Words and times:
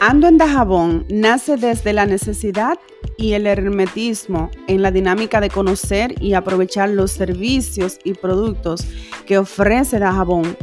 Ando 0.00 0.28
en 0.28 0.36
Dajabón 0.36 1.06
nace 1.08 1.56
desde 1.56 1.94
la 1.94 2.04
necesidad 2.04 2.78
y 3.16 3.32
el 3.32 3.46
hermetismo 3.46 4.50
en 4.68 4.82
la 4.82 4.90
dinámica 4.90 5.40
de 5.40 5.48
conocer 5.48 6.14
y 6.22 6.34
aprovechar 6.34 6.90
los 6.90 7.12
servicios 7.12 7.98
y 8.04 8.12
productos 8.12 8.86
que 9.24 9.38
ofrece 9.38 9.98
Dajabón, 9.98 10.54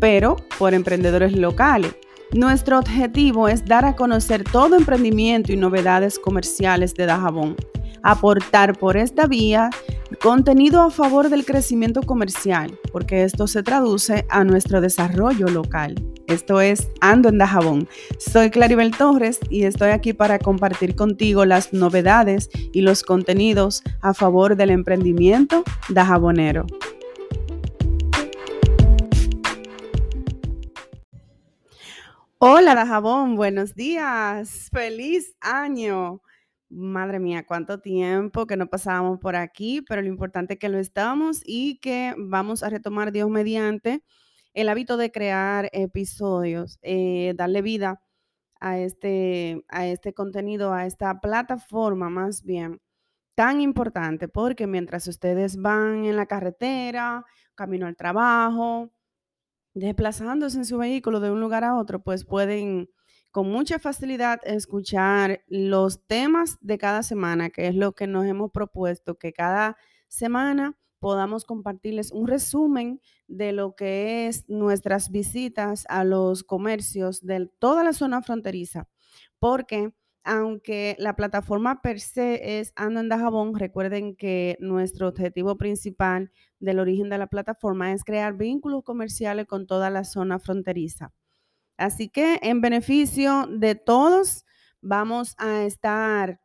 pero 0.00 0.36
por 0.58 0.72
emprendedores 0.72 1.36
locales. 1.36 1.94
Nuestro 2.32 2.78
objetivo 2.78 3.46
es 3.46 3.66
dar 3.66 3.84
a 3.84 3.94
conocer 3.94 4.42
todo 4.42 4.74
emprendimiento 4.74 5.52
y 5.52 5.56
novedades 5.56 6.18
comerciales 6.18 6.94
de 6.94 7.04
Dajabón, 7.04 7.56
aportar 8.02 8.78
por 8.78 8.96
esta 8.96 9.26
vía 9.26 9.68
contenido 10.20 10.82
a 10.82 10.90
favor 10.90 11.28
del 11.28 11.44
crecimiento 11.44 12.02
comercial, 12.02 12.78
porque 12.92 13.24
esto 13.24 13.46
se 13.46 13.62
traduce 13.62 14.26
a 14.28 14.44
nuestro 14.44 14.80
desarrollo 14.80 15.48
local. 15.48 15.94
Esto 16.26 16.60
es 16.60 16.88
Ando 17.00 17.28
en 17.28 17.38
Dajabón. 17.38 17.88
Soy 18.18 18.50
Claribel 18.50 18.96
Torres 18.96 19.38
y 19.50 19.64
estoy 19.64 19.90
aquí 19.90 20.12
para 20.12 20.38
compartir 20.38 20.94
contigo 20.94 21.44
las 21.44 21.72
novedades 21.72 22.48
y 22.72 22.80
los 22.80 23.02
contenidos 23.02 23.82
a 24.00 24.14
favor 24.14 24.56
del 24.56 24.70
emprendimiento 24.70 25.64
dajabonero. 25.88 26.66
Hola 32.38 32.74
Dajabón, 32.74 33.36
buenos 33.36 33.74
días, 33.76 34.68
feliz 34.72 35.36
año. 35.40 36.20
Madre 36.74 37.18
mía, 37.20 37.44
cuánto 37.46 37.80
tiempo 37.80 38.46
que 38.46 38.56
no 38.56 38.66
pasábamos 38.66 39.18
por 39.18 39.36
aquí, 39.36 39.82
pero 39.86 40.00
lo 40.00 40.08
importante 40.08 40.54
es 40.54 40.58
que 40.58 40.70
lo 40.70 40.78
estamos 40.78 41.42
y 41.44 41.78
que 41.80 42.14
vamos 42.16 42.62
a 42.62 42.70
retomar 42.70 43.12
Dios 43.12 43.28
mediante 43.28 44.02
el 44.54 44.70
hábito 44.70 44.96
de 44.96 45.12
crear 45.12 45.68
episodios, 45.72 46.78
eh, 46.80 47.34
darle 47.36 47.60
vida 47.60 48.02
a 48.58 48.78
este, 48.78 49.64
a 49.68 49.86
este 49.86 50.14
contenido, 50.14 50.72
a 50.72 50.86
esta 50.86 51.20
plataforma 51.20 52.08
más 52.08 52.42
bien 52.42 52.80
tan 53.34 53.60
importante, 53.60 54.28
porque 54.28 54.66
mientras 54.66 55.06
ustedes 55.08 55.58
van 55.58 56.06
en 56.06 56.16
la 56.16 56.24
carretera, 56.26 57.26
camino 57.54 57.86
al 57.86 57.96
trabajo, 57.96 58.90
desplazándose 59.74 60.58
en 60.58 60.64
su 60.66 60.78
vehículo 60.78 61.20
de 61.20 61.30
un 61.30 61.40
lugar 61.40 61.64
a 61.64 61.76
otro, 61.76 62.02
pues 62.02 62.24
pueden 62.24 62.88
con 63.32 63.50
mucha 63.50 63.78
facilidad 63.78 64.40
escuchar 64.44 65.42
los 65.48 66.06
temas 66.06 66.58
de 66.60 66.78
cada 66.78 67.02
semana, 67.02 67.50
que 67.50 67.66
es 67.66 67.74
lo 67.74 67.92
que 67.92 68.06
nos 68.06 68.26
hemos 68.26 68.52
propuesto, 68.52 69.18
que 69.18 69.32
cada 69.32 69.76
semana 70.06 70.78
podamos 71.00 71.44
compartirles 71.44 72.12
un 72.12 72.28
resumen 72.28 73.00
de 73.26 73.52
lo 73.52 73.74
que 73.74 74.28
es 74.28 74.48
nuestras 74.48 75.10
visitas 75.10 75.84
a 75.88 76.04
los 76.04 76.44
comercios 76.44 77.26
de 77.26 77.50
toda 77.58 77.82
la 77.82 77.94
zona 77.94 78.22
fronteriza, 78.22 78.86
porque 79.38 79.92
aunque 80.24 80.94
la 80.98 81.16
plataforma 81.16 81.82
per 81.82 81.98
se 81.98 82.60
es 82.60 82.72
Ando 82.76 83.00
en 83.00 83.08
Dajabón, 83.08 83.54
recuerden 83.58 84.14
que 84.14 84.56
nuestro 84.60 85.08
objetivo 85.08 85.56
principal 85.56 86.30
del 86.60 86.78
origen 86.78 87.08
de 87.08 87.18
la 87.18 87.26
plataforma 87.26 87.92
es 87.92 88.04
crear 88.04 88.36
vínculos 88.36 88.84
comerciales 88.84 89.46
con 89.46 89.66
toda 89.66 89.90
la 89.90 90.04
zona 90.04 90.38
fronteriza. 90.38 91.12
Así 91.76 92.08
que 92.08 92.38
en 92.42 92.60
beneficio 92.60 93.46
de 93.48 93.74
todos, 93.74 94.44
vamos 94.80 95.34
a 95.38 95.64
estar 95.64 96.40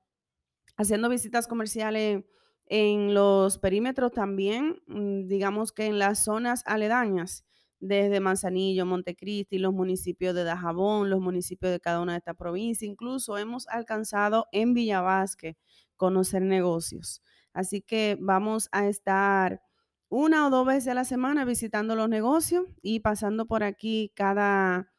haciendo 0.77 1.09
visitas 1.09 1.47
comerciales 1.47 2.23
en 2.67 3.13
los 3.13 3.57
perímetros 3.59 4.11
también, 4.11 4.81
mm, 4.87 5.27
digamos 5.27 5.71
que 5.71 5.85
en 5.87 5.99
las 5.99 6.19
zonas 6.23 6.63
aledañas, 6.65 7.45
desde 7.79 8.19
Manzanillo, 8.19 8.85
Montecristi, 8.85 9.59
los 9.59 9.73
municipios 9.73 10.35
de 10.35 10.43
Dajabón, 10.43 11.09
los 11.09 11.21
municipios 11.21 11.71
de 11.71 11.79
cada 11.79 12.01
una 12.01 12.13
de 12.13 12.19
estas 12.19 12.35
provincias, 12.35 12.89
incluso 12.89 13.37
hemos 13.37 13.67
alcanzado 13.67 14.47
en 14.51 14.73
Villavasque 14.73 15.57
conocer 15.95 16.41
negocios. 16.41 17.21
Así 17.53 17.81
que 17.81 18.17
vamos 18.19 18.69
a 18.71 18.87
estar 18.87 19.61
una 20.09 20.47
o 20.47 20.49
dos 20.49 20.65
veces 20.65 20.89
a 20.89 20.93
la 20.95 21.05
semana 21.05 21.45
visitando 21.45 21.95
los 21.95 22.09
negocios 22.09 22.65
y 22.81 23.01
pasando 23.01 23.45
por 23.47 23.63
aquí 23.63 24.11
cada 24.15 24.91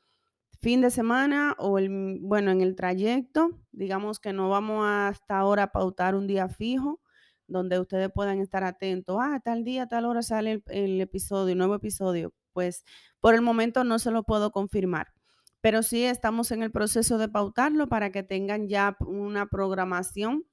fin 0.61 0.81
de 0.81 0.91
semana 0.91 1.55
o 1.59 1.79
el, 1.79 2.19
bueno, 2.21 2.51
en 2.51 2.61
el 2.61 2.75
trayecto, 2.77 3.51
digamos 3.73 4.19
que 4.21 4.33
no 4.33 4.49
vamos 4.49 4.85
hasta 4.87 5.39
ahora 5.39 5.73
pautar 5.73 6.15
un 6.15 6.27
día 6.27 6.49
fijo, 6.49 7.01
donde 7.47 7.79
ustedes 7.79 8.11
puedan 8.13 8.41
estar 8.41 8.65
atentos. 8.65 9.19
Ah, 9.21 9.41
tal 9.43 9.65
día, 9.65 9.87
tal 9.87 10.05
hora 10.05 10.23
sale 10.23 10.53
el, 10.53 10.63
el 10.67 11.01
episodio, 11.01 11.55
nuevo 11.55 11.75
episodio. 11.75 12.35
Pues 12.53 12.85
por 13.21 13.35
el 13.35 13.43
momento 13.43 13.85
no 13.85 13.99
se 13.99 14.11
lo 14.11 14.25
puedo 14.25 14.51
confirmar, 14.51 15.09
pero 15.61 15.83
sí 15.83 16.05
estamos 16.05 16.51
en 16.51 16.63
el 16.63 16.73
proceso 16.73 17.19
de 17.19 17.29
pautarlo 17.29 17.89
para 17.89 18.11
que 18.11 18.23
tengan 18.23 18.69
ya 18.69 18.97
una 19.01 19.47
programación 19.47 20.45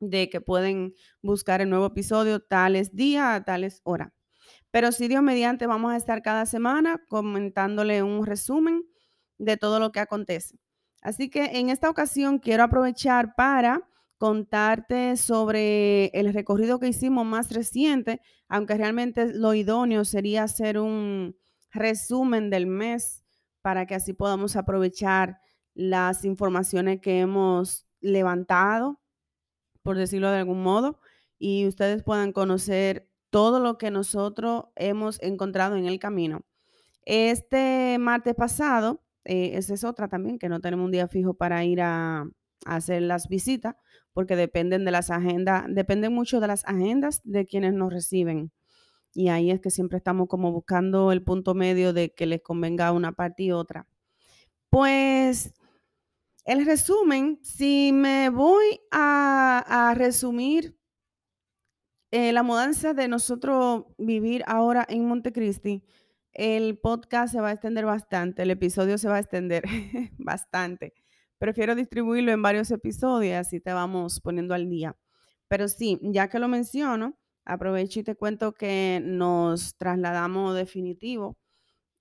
de 0.00 0.28
que 0.30 0.40
pueden 0.40 0.94
buscar 1.22 1.60
el 1.60 1.70
nuevo 1.70 1.86
episodio 1.86 2.40
tales 2.40 2.94
días, 2.94 3.44
tales 3.44 3.80
horas. 3.84 4.12
Pero 4.70 4.92
si 4.92 5.08
Dios 5.08 5.22
mediante, 5.22 5.66
vamos 5.66 5.92
a 5.92 5.96
estar 5.96 6.22
cada 6.22 6.46
semana 6.46 7.02
comentándole 7.08 8.02
un 8.02 8.26
resumen 8.26 8.84
de 9.38 9.56
todo 9.56 9.80
lo 9.80 9.92
que 9.92 10.00
acontece. 10.00 10.58
Así 11.02 11.28
que 11.28 11.58
en 11.58 11.68
esta 11.68 11.90
ocasión 11.90 12.38
quiero 12.38 12.64
aprovechar 12.64 13.34
para 13.36 13.88
contarte 14.18 15.16
sobre 15.16 16.06
el 16.06 16.32
recorrido 16.32 16.78
que 16.78 16.88
hicimos 16.88 17.26
más 17.26 17.52
reciente, 17.52 18.20
aunque 18.48 18.76
realmente 18.76 19.34
lo 19.34 19.52
idóneo 19.54 20.04
sería 20.04 20.44
hacer 20.44 20.78
un 20.78 21.36
resumen 21.72 22.48
del 22.48 22.66
mes 22.66 23.22
para 23.60 23.86
que 23.86 23.94
así 23.94 24.12
podamos 24.14 24.56
aprovechar 24.56 25.38
las 25.74 26.24
informaciones 26.24 27.00
que 27.00 27.20
hemos 27.20 27.86
levantado, 28.00 29.00
por 29.82 29.96
decirlo 29.96 30.30
de 30.30 30.38
algún 30.38 30.62
modo, 30.62 31.00
y 31.38 31.66
ustedes 31.66 32.02
puedan 32.02 32.32
conocer 32.32 33.10
todo 33.28 33.60
lo 33.60 33.76
que 33.76 33.90
nosotros 33.90 34.66
hemos 34.76 35.20
encontrado 35.20 35.76
en 35.76 35.86
el 35.86 35.98
camino. 35.98 36.46
Este 37.04 37.98
martes 37.98 38.34
pasado, 38.34 39.03
eh, 39.24 39.52
esa 39.54 39.74
es 39.74 39.84
otra 39.84 40.08
también, 40.08 40.38
que 40.38 40.48
no 40.48 40.60
tenemos 40.60 40.84
un 40.86 40.92
día 40.92 41.08
fijo 41.08 41.34
para 41.34 41.64
ir 41.64 41.80
a 41.80 42.26
hacer 42.66 43.02
las 43.02 43.28
visitas, 43.28 43.76
porque 44.12 44.36
dependen 44.36 44.84
de 44.84 44.90
las 44.90 45.10
agendas, 45.10 45.64
dependen 45.68 46.12
mucho 46.12 46.40
de 46.40 46.46
las 46.46 46.64
agendas 46.64 47.20
de 47.24 47.46
quienes 47.46 47.74
nos 47.74 47.92
reciben. 47.92 48.52
Y 49.12 49.28
ahí 49.28 49.50
es 49.50 49.60
que 49.60 49.70
siempre 49.70 49.98
estamos 49.98 50.28
como 50.28 50.52
buscando 50.52 51.12
el 51.12 51.22
punto 51.22 51.54
medio 51.54 51.92
de 51.92 52.12
que 52.12 52.26
les 52.26 52.42
convenga 52.42 52.92
una 52.92 53.12
parte 53.12 53.44
y 53.44 53.52
otra. 53.52 53.86
Pues 54.70 55.54
el 56.44 56.66
resumen, 56.66 57.38
si 57.42 57.92
me 57.92 58.28
voy 58.28 58.80
a, 58.90 59.94
resumir 59.96 60.76
eh, 62.10 62.32
la 62.32 62.42
mudanza 62.42 62.92
de 62.92 63.08
nosotros 63.08 63.84
vivir 63.98 64.42
ahora 64.46 64.84
en 64.88 65.06
Montecristi, 65.06 65.84
el 66.34 66.78
podcast 66.78 67.32
se 67.32 67.40
va 67.40 67.48
a 67.48 67.52
extender 67.52 67.86
bastante, 67.86 68.42
el 68.42 68.50
episodio 68.50 68.98
se 68.98 69.08
va 69.08 69.16
a 69.16 69.20
extender 69.20 69.64
bastante 70.18 70.94
prefiero 71.44 71.74
distribuirlo 71.74 72.32
en 72.32 72.40
varios 72.40 72.70
episodios, 72.70 73.36
así 73.36 73.60
te 73.60 73.74
vamos 73.74 74.20
poniendo 74.20 74.54
al 74.54 74.68
día. 74.70 74.96
Pero 75.46 75.68
sí, 75.68 75.98
ya 76.02 76.28
que 76.28 76.38
lo 76.38 76.48
menciono, 76.48 77.18
aprovecho 77.44 78.00
y 78.00 78.04
te 78.04 78.16
cuento 78.16 78.52
que 78.54 79.02
nos 79.04 79.76
trasladamos 79.76 80.54
definitivo 80.54 81.36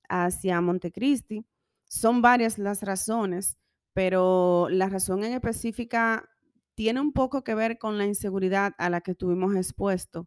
hacia 0.07 0.61
Montecristi. 0.61 1.45
Son 1.85 2.21
varias 2.21 2.57
las 2.57 2.83
razones, 2.83 3.57
pero 3.93 4.69
la 4.69 4.87
razón 4.87 5.25
en 5.25 5.33
específica 5.33 6.29
tiene 6.75 7.01
un 7.01 7.11
poco 7.11 7.43
que 7.43 7.53
ver 7.53 7.77
con 7.77 7.97
la 7.97 8.05
inseguridad 8.05 8.73
a 8.77 8.89
la 8.89 9.01
que 9.01 9.11
estuvimos 9.11 9.55
expuestos 9.57 10.25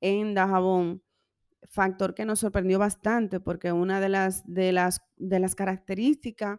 en 0.00 0.34
Dajabón, 0.34 1.02
factor 1.70 2.14
que 2.14 2.24
nos 2.24 2.40
sorprendió 2.40 2.78
bastante 2.78 3.40
porque 3.40 3.72
una 3.72 4.00
de 4.00 4.08
las, 4.08 4.42
de 4.46 4.72
las, 4.72 5.00
de 5.16 5.38
las 5.38 5.54
características 5.54 6.58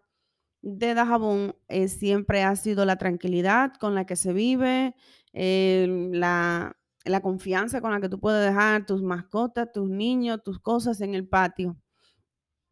de 0.63 0.93
Dajabón 0.93 1.55
eh, 1.67 1.89
siempre 1.89 2.43
ha 2.43 2.55
sido 2.55 2.85
la 2.85 2.95
tranquilidad 2.95 3.73
con 3.79 3.95
la 3.95 4.05
que 4.05 4.15
se 4.15 4.31
vive, 4.31 4.95
eh, 5.33 6.09
la, 6.13 6.75
confianza 7.21 7.81
con 7.81 7.91
la 7.91 7.99
que 7.99 8.07
tú 8.07 8.19
puedes 8.19 8.45
dejar 8.45 8.85
tus 8.85 9.03
mascotas, 9.03 9.71
tus 9.73 9.89
niños, 9.89 10.41
tus 10.41 10.59
cosas 10.59 11.01
en 11.01 11.15
el 11.15 11.27
patio. 11.27 11.77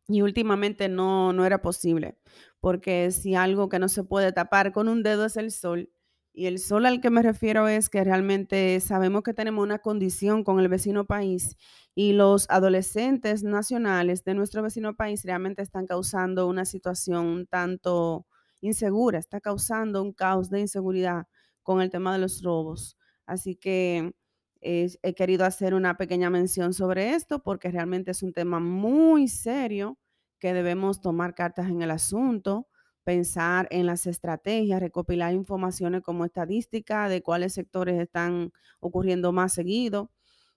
Y 0.07 0.21
últimamente 0.21 0.89
no, 0.89 1.33
no 1.33 1.45
era 1.45 1.61
posible, 1.61 2.17
porque 2.59 3.11
si 3.11 3.35
algo 3.35 3.69
que 3.69 3.79
no 3.79 3.89
se 3.89 4.03
puede 4.03 4.31
tapar 4.31 4.71
con 4.71 4.88
un 4.88 5.03
dedo 5.03 5.25
es 5.25 5.38
el 5.38 5.51
sol, 5.51 5.89
y 6.33 6.45
el 6.45 6.60
sol 6.60 6.86
al 6.86 7.01
que 7.01 7.10
me 7.10 7.22
refiero 7.22 7.68
es 7.68 7.89
que 7.89 8.04
realmente 8.04 8.80
sabemos 8.80 9.24
que 9.24 9.33
tenemos 9.33 9.63
una 9.63 9.80
condición 9.80 10.44
con 10.44 10.60
el 10.60 10.69
vecino 10.69 11.06
país 11.06 11.57
y 11.94 12.13
los 12.13 12.50
adolescentes 12.50 13.44
nacionales 13.44 14.24
de 14.24 14.33
nuestro 14.33 14.63
vecino 14.63 14.95
país 14.95 15.24
realmente 15.25 15.62
están 15.62 15.88
causando 15.88 16.48
una 16.48 16.63
situación 16.66 17.25
un 17.25 17.48
tanto 17.48 18.28
insegura, 18.62 19.19
está 19.19 19.42
causando 19.42 20.01
un 20.01 20.13
caos 20.13 20.50
de 20.50 20.62
inseguridad 20.62 21.28
con 21.63 21.81
el 21.81 21.89
tema 21.89 22.13
de 22.13 22.19
los 22.19 22.42
robos. 22.42 22.98
Así 23.25 23.56
que 23.56 24.13
he 24.62 25.16
querido 25.16 25.45
hacer 25.45 25.74
una 25.74 25.98
pequeña 25.98 26.30
mención 26.30 26.74
sobre 26.74 27.13
esto 27.13 27.44
porque 27.44 27.72
realmente 27.72 28.12
es 28.12 28.24
un 28.24 28.31
tema 28.31 28.60
muy 28.60 29.28
serio 29.28 29.98
que 30.39 30.54
debemos 30.54 31.01
tomar 31.01 31.36
cartas 31.36 31.69
en 31.69 31.81
el 31.81 31.92
asunto 31.92 32.68
pensar 33.03 33.68
en 33.71 33.86
las 33.86 34.06
estrategias, 34.07 34.80
recopilar 34.80 35.33
informaciones 35.33 36.01
como 36.01 36.25
estadística 36.25 37.09
de 37.09 37.21
cuáles 37.21 37.53
sectores 37.53 38.00
están 38.00 38.51
ocurriendo 38.80 39.31
más 39.31 39.53
seguido, 39.53 40.12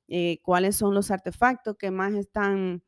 eh, 0.08 0.40
cuáles 0.42 0.76
son 0.76 0.94
los 0.94 1.10
artefactos 1.10 1.76
que 1.76 1.90
más 1.90 2.14
están 2.14 2.82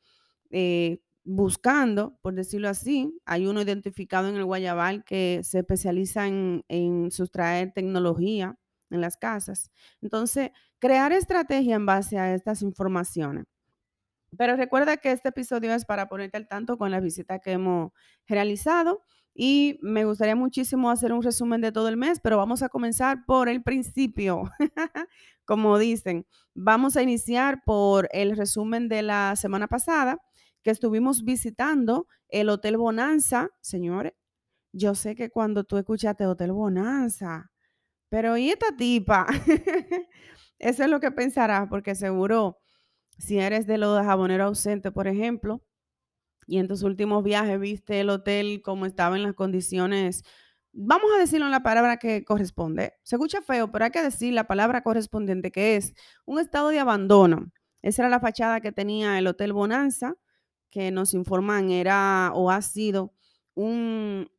eh, 0.51 1.01
buscando, 1.25 2.19
por 2.23 2.35
decirlo 2.35 2.69
así. 2.69 3.19
Hay 3.25 3.47
uno 3.47 3.63
identificado 3.63 4.29
en 4.29 4.37
el 4.37 4.45
Guayabal 4.45 5.05
que 5.05 5.41
se 5.43 5.61
especializa 5.61 6.27
en, 6.27 6.65
en 6.69 7.11
sustraer 7.11 7.73
tecnología 7.73 8.59
en 8.91 9.01
las 9.01 9.17
casas. 9.17 9.71
Entonces, 10.01 10.51
crear 10.79 11.13
estrategia 11.13 11.77
en 11.77 11.87
base 11.87 12.19
a 12.19 12.35
estas 12.35 12.63
informaciones. 12.63 13.47
Pero 14.37 14.57
recuerda 14.57 14.97
que 14.99 15.13
este 15.13 15.31
episodio 15.31 15.73
es 15.75 15.85
para 15.85 16.09
ponerte 16.09 16.37
al 16.37 16.49
tanto 16.49 16.77
con 16.79 16.91
la 16.91 17.01
visita 17.01 17.39
que 17.39 17.53
hemos 17.53 17.93
realizado 18.27 19.03
y 19.39 19.79
me 19.83 20.07
gustaría 20.07 20.35
muchísimo 20.35 20.91
hacer 20.91 21.13
un 21.13 21.23
resumen 21.23 21.61
de 21.61 21.71
todo 21.71 21.89
el 21.89 21.99
mes, 21.99 22.21
pero 22.21 22.39
vamos 22.39 22.63
a 22.63 22.71
comenzar 22.71 23.25
por 23.27 23.49
el 23.51 23.63
principio. 23.63 24.51
Como 25.45 25.79
dicen, 25.79 26.27
vamos 26.55 26.97
a 26.97 27.03
iniciar 27.03 27.63
por 27.65 28.09
el 28.13 28.35
resumen 28.35 28.89
de 28.89 29.03
la 29.03 29.37
semana 29.37 29.69
pasada 29.69 30.19
que 30.63 30.71
estuvimos 30.71 31.23
visitando 31.23 32.09
el 32.29 32.49
Hotel 32.49 32.79
Bonanza, 32.79 33.51
señores. 33.61 34.15
Yo 34.73 34.95
sé 34.95 35.15
que 35.15 35.31
cuando 35.31 35.65
tú 35.65 35.77
escuchaste 35.77 36.27
Hotel 36.27 36.53
Bonanza, 36.53 37.51
pero 38.09 38.37
¿y 38.39 38.51
esta 38.51 38.75
tipa? 38.75 39.27
Eso 40.59 40.85
es 40.85 40.89
lo 40.89 40.99
que 40.99 41.11
pensarás, 41.11 41.69
porque 41.69 41.95
seguro 41.95 42.59
si 43.19 43.39
eres 43.39 43.67
de 43.67 43.79
los 43.79 44.01
jaboneros 44.03 44.47
ausentes, 44.47 44.93
por 44.93 45.09
ejemplo, 45.09 45.63
y 46.47 46.59
en 46.59 46.69
tus 46.69 46.83
últimos 46.83 47.25
viajes 47.25 47.59
viste 47.61 48.01
el 48.01 48.11
hotel 48.11 48.63
como 48.63 48.87
estaba 48.87 49.17
en 49.17 49.23
las 49.23 49.35
condiciones, 49.35 50.25
vamos 50.73 51.11
a 51.17 51.19
decirlo 51.19 51.47
en 51.47 51.53
la 51.53 51.63
palabra 51.63 51.99
que 51.99 52.25
corresponde. 52.25 52.95
Se 53.03 53.17
escucha 53.17 53.43
feo, 53.43 53.73
pero 53.73 53.87
hay 53.87 53.91
que 53.91 54.03
decir 54.03 54.33
la 54.35 54.47
palabra 54.47 54.83
correspondiente, 54.83 55.51
que 55.51 55.77
es 55.77 55.95
un 56.25 56.39
estado 56.39 56.69
de 56.69 56.79
abandono. 56.79 57.51
Esa 57.83 58.03
era 58.03 58.11
la 58.11 58.21
fachada 58.21 58.61
que 58.61 58.73
tenía 58.73 59.19
el 59.19 59.27
Hotel 59.27 59.53
Bonanza, 59.53 60.17
que 60.71 60.91
nos 60.91 61.15
informan 61.15 61.71
era 61.71 62.31
o 62.35 62.51
ha 62.51 62.61
sido 62.63 63.15
un, 63.55 64.31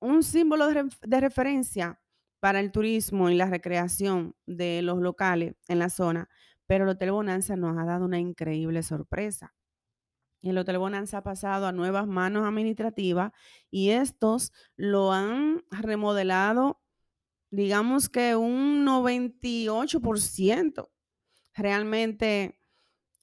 un 0.00 0.22
símbolo 0.22 0.68
de, 0.68 0.88
de 1.02 1.20
referencia 1.20 2.00
para 2.40 2.60
el 2.60 2.72
turismo 2.72 3.30
y 3.30 3.34
la 3.34 3.46
recreación 3.46 4.34
de 4.46 4.82
los 4.82 4.98
locales 5.00 5.54
en 5.68 5.78
la 5.78 5.90
zona. 5.90 6.28
Pero 6.66 6.84
el 6.84 6.90
Hotel 6.90 7.12
Bonanza 7.12 7.56
nos 7.56 7.78
ha 7.78 7.84
dado 7.84 8.04
una 8.04 8.18
increíble 8.18 8.82
sorpresa. 8.82 9.54
El 10.50 10.58
Hotel 10.58 10.78
Bonanza 10.78 11.18
ha 11.18 11.22
pasado 11.22 11.66
a 11.66 11.72
nuevas 11.72 12.06
manos 12.06 12.46
administrativas 12.46 13.32
y 13.70 13.90
estos 13.90 14.52
lo 14.76 15.12
han 15.12 15.64
remodelado, 15.70 16.80
digamos 17.50 18.08
que 18.08 18.36
un 18.36 18.84
98%. 18.84 20.88
Realmente 21.54 22.58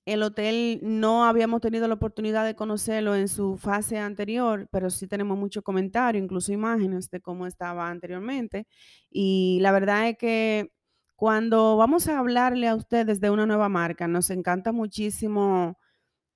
el 0.05 0.21
hotel 0.21 0.79
no 0.83 1.25
habíamos 1.25 1.61
tenido 1.61 1.87
la 1.87 1.93
oportunidad 1.93 2.45
de 2.45 2.55
conocerlo 2.55 3.15
en 3.15 3.29
su 3.29 3.57
fase 3.57 3.97
anterior, 3.97 4.67
pero 4.71 4.89
sí 4.89 5.07
tenemos 5.07 5.37
muchos 5.37 5.63
comentarios, 5.63 6.23
incluso 6.23 6.51
imágenes 6.51 7.09
de 7.09 7.21
cómo 7.21 7.47
estaba 7.47 7.89
anteriormente. 7.89 8.67
Y 9.09 9.59
la 9.61 9.71
verdad 9.71 10.09
es 10.09 10.17
que 10.17 10.73
cuando 11.15 11.77
vamos 11.77 12.09
a 12.09 12.19
hablarle 12.19 12.67
a 12.67 12.75
ustedes 12.75 13.21
de 13.21 13.29
una 13.29 13.45
nueva 13.45 13.69
marca, 13.69 14.07
nos 14.09 14.29
encanta 14.29 14.73
muchísimo 14.73 15.77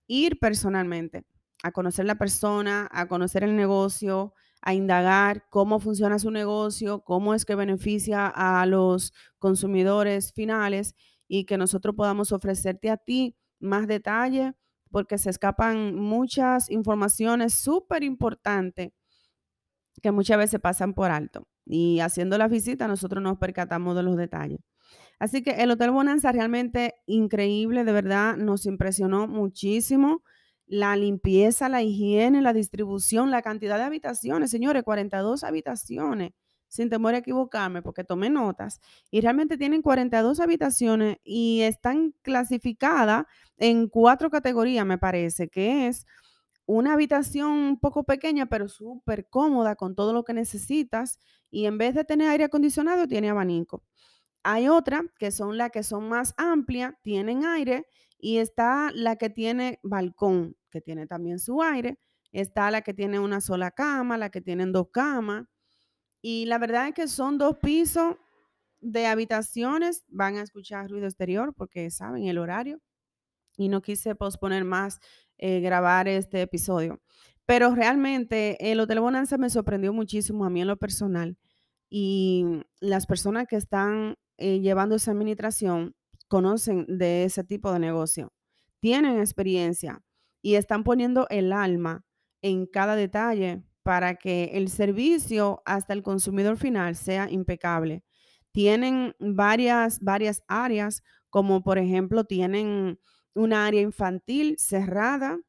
ir 0.08 0.40
personalmente, 0.40 1.26
a 1.64 1.72
conocer 1.72 2.06
la 2.06 2.16
persona, 2.16 2.88
a 2.92 3.08
conocer 3.08 3.44
el 3.44 3.56
negocio, 3.56 4.34
a 4.62 4.74
indagar 4.74 5.46
cómo 5.50 5.80
funciona 5.80 6.20
su 6.20 6.32
negocio, 6.32 7.02
cómo 7.04 7.34
es 7.34 7.46
que 7.46 7.56
beneficia 7.56 8.28
a 8.28 8.66
los 8.66 9.14
consumidores 9.40 10.34
finales 10.34 10.96
y 11.28 11.46
que 11.46 11.58
nosotros 11.58 11.96
podamos 11.96 12.32
ofrecerte 12.32 12.90
a 12.90 12.98
ti 12.98 13.38
más 13.60 13.88
detalle, 13.88 14.54
porque 14.92 15.18
se 15.18 15.30
escapan 15.30 15.96
muchas 15.96 16.70
informaciones 16.70 17.54
súper 17.54 18.04
importantes 18.04 18.92
que 20.02 20.12
muchas 20.12 20.38
veces 20.38 20.60
pasan 20.60 20.94
por 20.94 21.12
alto. 21.12 21.48
Y 21.66 22.00
haciendo 22.00 22.38
la 22.38 22.48
visita 22.48 22.88
nosotros 22.88 23.22
nos 23.24 23.38
percatamos 23.38 23.96
de 23.96 24.04
los 24.04 24.16
detalles. 24.18 24.60
Así 25.20 25.42
que 25.42 25.52
el 25.52 25.72
Hotel 25.72 25.92
Bonanza 25.92 26.32
realmente 26.32 26.96
increíble, 27.08 27.84
de 27.84 27.92
verdad, 27.92 28.38
nos 28.38 28.66
impresionó 28.66 29.28
muchísimo. 29.28 30.24
La 30.68 30.96
limpieza, 30.96 31.70
la 31.70 31.82
higiene, 31.82 32.42
la 32.42 32.54
distribución, 32.54 33.32
la 33.32 33.42
cantidad 33.42 33.78
de 33.78 33.84
habitaciones, 33.84 34.52
señores, 34.52 34.84
42 34.84 35.44
habitaciones 35.44 36.34
sin 36.68 36.90
temor 36.90 37.16
a 37.16 37.20
equivocarme, 37.20 37.82
porque 37.82 38.04
tomé 38.04 38.30
notas, 38.30 38.82
y 39.10 39.22
realmente 39.22 39.58
tienen 39.58 39.82
42 39.82 40.40
habitaciones 40.40 41.18
y 41.24 41.62
están 41.62 42.14
clasificadas 42.22 43.26
en 43.58 43.88
cuatro 43.88 44.30
categorías, 44.30 44.86
me 44.86 44.98
parece, 44.98 45.48
que 45.48 45.88
es 45.88 46.06
una 46.66 46.94
habitación 46.94 47.52
un 47.52 47.80
poco 47.80 48.04
pequeña, 48.04 48.48
pero 48.48 48.68
súper 48.68 49.30
cómoda 49.30 49.76
con 49.76 49.96
todo 49.96 50.12
lo 50.14 50.24
que 50.26 50.34
necesitas, 50.34 51.20
y 51.50 51.66
en 51.66 51.78
vez 51.78 51.96
de 51.96 52.04
tener 52.04 52.30
aire 52.30 52.44
acondicionado, 52.44 53.08
tiene 53.08 53.30
abanico. 53.30 53.84
Hay 54.50 54.70
otra 54.70 55.04
que 55.20 55.32
son 55.32 55.58
las 55.58 55.72
que 55.72 55.84
son 55.84 56.08
más 56.08 56.34
amplias, 56.38 56.94
tienen 57.02 57.46
aire, 57.46 57.86
y 58.18 58.38
está 58.38 58.92
la 58.94 59.18
que 59.18 59.30
tiene 59.30 59.78
balcón, 59.84 60.56
que 60.72 60.80
tiene 60.80 61.06
también 61.06 61.38
su 61.38 61.62
aire, 61.62 62.00
está 62.32 62.72
la 62.72 62.82
que 62.82 62.94
tiene 62.94 63.20
una 63.20 63.42
sola 63.42 63.72
cama, 63.72 64.18
la 64.18 64.30
que 64.30 64.40
tienen 64.40 64.72
dos 64.72 64.88
camas, 64.90 65.48
y 66.22 66.46
la 66.46 66.60
verdad 66.60 66.88
es 66.88 66.94
que 66.94 67.10
son 67.10 67.38
dos 67.38 67.58
pisos 67.58 68.16
de 68.80 69.06
habitaciones. 69.06 70.06
Van 70.08 70.38
a 70.38 70.44
escuchar 70.44 70.90
ruido 70.90 71.08
exterior 71.08 71.54
porque 71.54 71.92
saben 71.92 72.24
el 72.26 72.38
horario. 72.38 72.80
Y 73.58 73.68
no 73.68 73.82
quise 73.82 74.16
posponer 74.16 74.64
más 74.64 75.00
eh, 75.38 75.60
grabar 75.60 76.08
este 76.08 76.42
episodio. 76.42 77.02
Pero 77.46 77.76
realmente 77.76 78.72
el 78.72 78.80
Hotel 78.80 79.02
Bonanza 79.02 79.38
me 79.38 79.50
sorprendió 79.50 79.92
muchísimo 79.92 80.46
a 80.46 80.50
mí 80.50 80.62
en 80.62 80.68
lo 80.68 80.78
personal. 80.78 81.38
Y 81.90 82.46
las 82.80 83.08
personas 83.08 83.48
que 83.48 83.58
están 83.58 84.16
eh, 84.38 84.60
llevando 84.60 84.96
esa 84.96 85.12
administración 85.12 85.96
conocen 86.28 86.86
de 86.88 87.24
ese 87.24 87.44
tipo 87.44 87.72
de 87.72 87.80
negocio. 87.80 88.34
Tienen 88.80 89.20
experiencia 89.20 90.02
y 90.42 90.56
están 90.56 90.84
poniendo 90.84 91.28
el 91.30 91.52
alma 91.52 92.06
en 92.42 92.66
cada 92.66 92.96
detalle 92.96 93.64
para 93.84 94.16
que 94.16 94.52
el 94.54 94.70
servicio 94.70 95.62
hasta 95.66 95.94
el 95.94 96.04
consumidor 96.04 96.58
final 96.58 96.96
sea 96.96 97.30
impecable. 97.32 98.04
Tienen 98.52 99.16
varias, 99.20 100.00
varias 100.02 100.44
áreas, 100.48 101.04
como 101.30 101.64
por 101.64 101.78
ejemplo 101.78 102.26
tienen 102.26 103.00
una 103.34 103.66
área 103.66 103.82
infantil 103.82 104.56
cerrada 104.58 105.40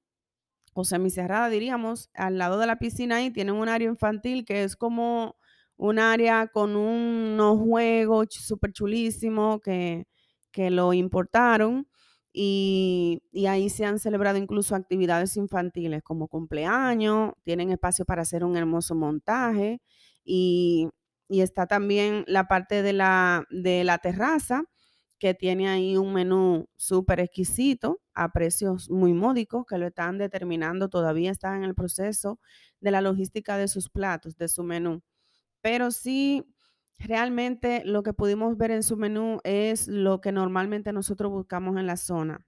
o 0.74 0.84
semicerrada, 0.84 1.48
diríamos, 1.48 2.10
al 2.14 2.38
lado 2.38 2.58
de 2.58 2.66
la 2.66 2.78
piscina 2.78 3.22
y 3.24 3.30
tienen 3.30 3.54
un 3.54 3.68
área 3.68 3.88
infantil 3.88 4.44
que 4.44 4.62
es 4.62 4.76
como 4.76 5.37
un 5.78 5.98
área 5.98 6.48
con 6.48 6.76
unos 6.76 7.58
juegos 7.58 8.26
súper 8.30 8.72
chulísimos 8.72 9.60
que, 9.60 10.06
que 10.52 10.70
lo 10.70 10.92
importaron 10.92 11.88
y, 12.32 13.22
ahí 13.48 13.70
se 13.70 13.84
han 13.84 13.98
celebrado 13.98 14.38
incluso 14.38 14.74
actividades 14.74 15.36
infantiles 15.36 16.02
como 16.02 16.28
cumpleaños, 16.28 17.32
tienen 17.44 17.70
espacio 17.70 18.04
para 18.04 18.22
hacer 18.22 18.44
un 18.44 18.56
hermoso 18.56 18.94
montaje 18.94 19.80
y, 20.24 20.88
está 21.30 21.66
también 21.66 22.24
la 22.26 22.48
parte 22.48 22.82
de 22.82 22.92
la, 22.94 23.44
de 23.50 23.84
la 23.84 23.98
terraza 23.98 24.64
que 25.18 25.34
tiene 25.34 25.68
ahí 25.68 25.96
un 25.96 26.14
menú 26.14 26.66
súper 26.76 27.20
exquisito 27.20 28.00
a 28.14 28.32
precios 28.32 28.88
muy 28.90 29.12
módicos 29.14 29.64
que 29.66 29.78
lo 29.78 29.86
están 29.88 30.18
determinando, 30.18 30.88
todavía 30.88 31.30
está 31.30 31.56
en 31.56 31.64
el 31.64 31.74
proceso 31.74 32.40
de 32.80 32.92
la 32.92 33.00
logística 33.02 33.58
de 33.58 33.68
sus 33.68 33.90
platos, 33.90 34.36
de 34.36 34.48
su 34.48 34.62
menú. 34.64 35.02
Pero 35.62 35.90
sí 35.90 36.44
Realmente 36.98 37.82
lo 37.84 38.02
que 38.02 38.12
pudimos 38.12 38.56
ver 38.56 38.72
en 38.72 38.82
su 38.82 38.96
menú 38.96 39.38
es 39.44 39.86
lo 39.86 40.20
que 40.20 40.32
normalmente 40.32 40.92
nosotros 40.92 41.30
buscamos 41.30 41.76
en 41.76 41.86
la 41.86 41.96
zona. 41.96 42.44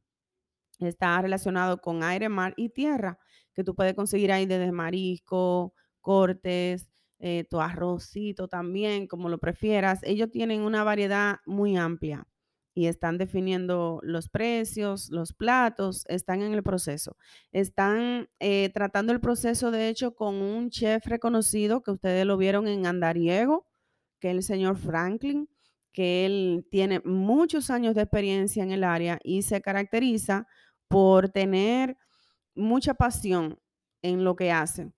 Está 0.81 1.21
relacionado 1.23 1.81
con 1.81 2.03
aire, 2.03 2.29
mar 2.29 2.55
y 2.57 2.71
tierra, 2.71 3.19
que 3.55 3.65
tú 3.65 3.75
puedes 3.75 3.95
conseguir 3.95 4.33
ahí 4.33 4.47
desde 4.47 4.73
marisco, 4.73 5.75
cortes, 6.01 6.91
eh, 7.21 7.45
tu 7.51 7.61
arrocito 7.61 8.49
también, 8.49 9.07
como 9.07 9.29
lo 9.29 9.39
prefieras. 9.39 10.01
Ellos 10.05 10.31
tienen 10.31 10.63
una 10.63 10.85
variedad 10.85 11.39
muy 11.47 11.77
amplia 11.77 12.27
y 12.81 12.87
están 12.87 13.19
definiendo 13.19 14.01
los 14.03 14.31
precios, 14.31 15.11
los 15.11 15.35
platos, 15.35 16.07
están 16.09 16.41
en 16.41 16.55
el 16.55 16.63
proceso. 16.63 17.19
Están 17.53 18.31
eh, 18.39 18.71
tratando 18.73 19.13
el 19.13 19.21
proceso, 19.21 19.71
de 19.71 19.91
hecho, 19.91 20.15
con 20.15 20.37
un 20.37 20.71
chef 20.71 21.05
reconocido 21.05 21.83
que 21.83 21.91
ustedes 21.91 22.25
lo 22.25 22.39
vieron 22.39 22.67
en 22.69 22.87
Andariego, 22.87 23.67
que 24.19 24.31
es 24.31 24.35
el 24.35 24.43
señor 24.43 24.79
Franklin, 24.79 25.51
que 25.93 26.25
él 26.25 26.67
tiene 26.71 27.01
muchos 27.01 27.69
años 27.69 27.95
de 27.95 28.01
experiencia 28.01 28.63
en 28.63 28.73
el 28.73 28.83
área 28.83 29.19
y 29.23 29.43
se 29.43 29.61
caracteriza 29.61 30.47
por 30.89 31.29
tener 31.29 31.99
mucha 32.55 32.95
pasión 32.95 33.59
en 34.01 34.25
lo 34.25 34.37
que 34.37 34.53
hace. 34.53 34.91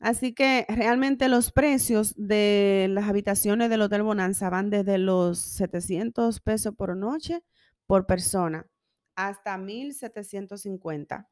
Así 0.00 0.32
que 0.32 0.64
realmente 0.68 1.28
los 1.28 1.52
precios 1.52 2.14
de 2.16 2.88
las 2.90 3.08
habitaciones 3.08 3.68
del 3.68 3.82
Hotel 3.82 4.02
Bonanza 4.02 4.48
van 4.48 4.70
desde 4.70 4.96
los 4.96 5.38
700 5.38 6.40
pesos 6.40 6.74
por 6.74 6.96
noche 6.96 7.42
por 7.86 8.06
persona 8.06 8.66
hasta 9.14 9.58
1750. 9.58 11.28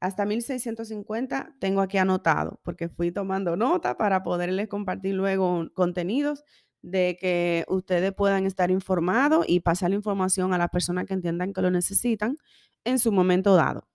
Hasta 0.00 0.26
1650 0.26 1.54
tengo 1.60 1.80
aquí 1.80 1.98
anotado 1.98 2.60
porque 2.64 2.88
fui 2.88 3.12
tomando 3.12 3.56
nota 3.56 3.96
para 3.96 4.24
poderles 4.24 4.68
compartir 4.68 5.14
luego 5.14 5.70
contenidos 5.72 6.42
de 6.82 7.16
que 7.18 7.64
ustedes 7.68 8.12
puedan 8.12 8.44
estar 8.44 8.70
informados 8.72 9.46
y 9.48 9.60
pasar 9.60 9.90
la 9.90 9.96
información 9.96 10.52
a 10.52 10.58
las 10.58 10.68
personas 10.68 11.06
que 11.06 11.14
entiendan 11.14 11.52
que 11.52 11.62
lo 11.62 11.70
necesitan 11.70 12.36
en 12.84 12.98
su 12.98 13.12
momento 13.12 13.54
dado. 13.54 13.88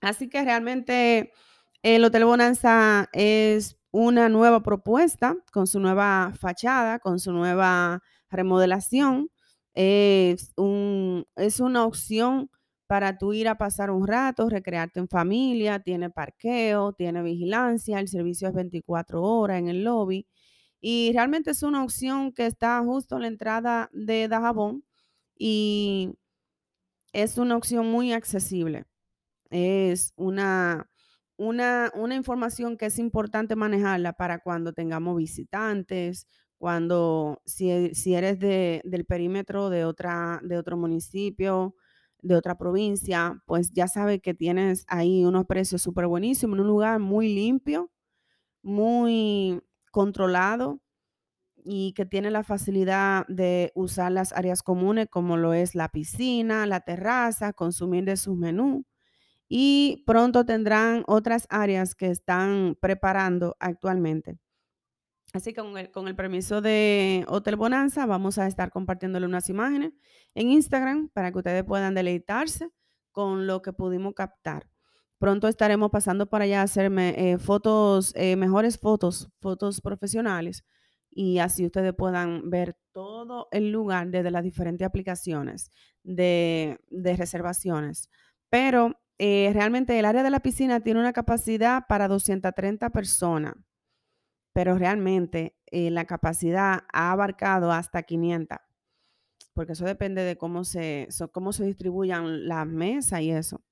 Así 0.00 0.28
que 0.28 0.42
realmente 0.44 1.32
el 1.86 2.04
Hotel 2.04 2.24
Bonanza 2.24 3.08
es 3.12 3.78
una 3.92 4.28
nueva 4.28 4.60
propuesta 4.60 5.36
con 5.52 5.68
su 5.68 5.78
nueva 5.78 6.32
fachada, 6.36 6.98
con 6.98 7.20
su 7.20 7.32
nueva 7.32 8.02
remodelación. 8.28 9.30
Es, 9.72 10.52
un, 10.56 11.28
es 11.36 11.60
una 11.60 11.84
opción 11.84 12.50
para 12.88 13.18
tú 13.18 13.34
ir 13.34 13.46
a 13.46 13.56
pasar 13.56 13.92
un 13.92 14.04
rato, 14.04 14.48
recrearte 14.48 14.98
en 14.98 15.08
familia, 15.08 15.78
tiene 15.78 16.10
parqueo, 16.10 16.92
tiene 16.92 17.22
vigilancia, 17.22 18.00
el 18.00 18.08
servicio 18.08 18.48
es 18.48 18.54
24 18.54 19.22
horas 19.22 19.60
en 19.60 19.68
el 19.68 19.84
lobby 19.84 20.26
y 20.80 21.12
realmente 21.12 21.52
es 21.52 21.62
una 21.62 21.84
opción 21.84 22.32
que 22.32 22.46
está 22.46 22.82
justo 22.82 23.14
en 23.14 23.22
la 23.22 23.28
entrada 23.28 23.90
de 23.92 24.26
Dajabón 24.26 24.84
y 25.38 26.14
es 27.12 27.38
una 27.38 27.56
opción 27.56 27.86
muy 27.86 28.12
accesible. 28.12 28.86
Es 29.50 30.12
una, 30.16 30.90
una, 31.36 31.90
una 31.94 32.14
información 32.14 32.76
que 32.76 32.86
es 32.86 32.98
importante 32.98 33.56
manejarla 33.56 34.14
para 34.14 34.38
cuando 34.38 34.72
tengamos 34.72 35.16
visitantes, 35.16 36.26
cuando 36.58 37.42
si, 37.44 37.70
e, 37.70 37.94
si 37.94 38.14
eres 38.14 38.38
de, 38.38 38.80
del 38.84 39.04
perímetro 39.04 39.70
de, 39.70 39.84
otra, 39.84 40.40
de 40.42 40.58
otro 40.58 40.76
municipio, 40.76 41.74
de 42.22 42.34
otra 42.36 42.56
provincia, 42.56 43.42
pues 43.46 43.70
ya 43.72 43.88
sabes 43.88 44.20
que 44.22 44.34
tienes 44.34 44.84
ahí 44.88 45.24
unos 45.24 45.46
precios 45.46 45.82
súper 45.82 46.06
buenísimos, 46.06 46.56
en 46.56 46.60
un 46.62 46.68
lugar 46.68 46.98
muy 46.98 47.34
limpio, 47.34 47.90
muy 48.62 49.62
controlado 49.92 50.80
y 51.64 51.92
que 51.94 52.06
tiene 52.06 52.30
la 52.30 52.44
facilidad 52.44 53.26
de 53.28 53.72
usar 53.74 54.12
las 54.12 54.32
áreas 54.32 54.62
comunes 54.62 55.08
como 55.10 55.36
lo 55.36 55.54
es 55.54 55.74
la 55.74 55.88
piscina, 55.90 56.66
la 56.66 56.80
terraza, 56.80 57.52
consumir 57.52 58.04
de 58.04 58.16
sus 58.16 58.36
menús 58.36 58.84
y 59.48 60.02
pronto 60.06 60.44
tendrán 60.44 61.04
otras 61.06 61.46
áreas 61.50 61.94
que 61.94 62.10
están 62.10 62.76
preparando 62.80 63.56
actualmente. 63.60 64.38
Así 65.32 65.52
que 65.52 65.60
con 65.60 65.76
el, 65.76 65.90
con 65.90 66.08
el, 66.08 66.16
permiso 66.16 66.60
de 66.60 67.24
Hotel 67.28 67.56
Bonanza 67.56 68.06
vamos 68.06 68.38
a 68.38 68.46
estar 68.46 68.70
compartiéndole 68.70 69.26
unas 69.26 69.48
imágenes 69.50 69.92
en 70.34 70.50
Instagram 70.50 71.10
para 71.10 71.30
que 71.30 71.38
ustedes 71.38 71.64
puedan 71.64 71.94
deleitarse 71.94 72.70
con 73.12 73.46
lo 73.46 73.60
que 73.60 73.72
pudimos 73.72 74.14
captar. 74.14 74.68
Pronto 75.18 75.48
estaremos 75.48 75.90
pasando 75.90 76.28
para 76.28 76.44
allá 76.44 76.60
a 76.60 76.64
hacerme 76.64 77.14
eh, 77.16 77.38
fotos, 77.38 78.12
eh, 78.16 78.36
mejores 78.36 78.78
fotos, 78.78 79.30
fotos 79.40 79.80
profesionales 79.80 80.64
y 81.10 81.38
así 81.38 81.64
ustedes 81.64 81.94
puedan 81.94 82.50
ver 82.50 82.76
todo 82.92 83.48
el 83.50 83.72
lugar 83.72 84.08
desde 84.08 84.30
las 84.30 84.42
diferentes 84.42 84.86
aplicaciones 84.86 85.70
de, 86.02 86.78
de 86.88 87.16
reservaciones. 87.16 88.10
Pero 88.50 88.98
eh, 89.18 89.50
realmente 89.54 89.98
el 89.98 90.04
área 90.04 90.22
de 90.22 90.30
la 90.30 90.40
piscina 90.40 90.80
tiene 90.80 91.00
una 91.00 91.12
capacidad 91.12 91.84
para 91.88 92.08
230 92.08 92.90
personas, 92.90 93.54
pero 94.52 94.76
realmente 94.76 95.56
eh, 95.66 95.90
la 95.90 96.04
capacidad 96.04 96.84
ha 96.92 97.12
abarcado 97.12 97.72
hasta 97.72 98.02
500, 98.02 98.58
porque 99.54 99.72
eso 99.72 99.84
depende 99.86 100.22
de 100.22 100.36
cómo 100.36 100.64
se, 100.64 101.08
cómo 101.32 101.52
se 101.52 101.64
distribuyan 101.64 102.46
las 102.48 102.66
mesas 102.66 103.22
y 103.22 103.30
eso. 103.30 103.62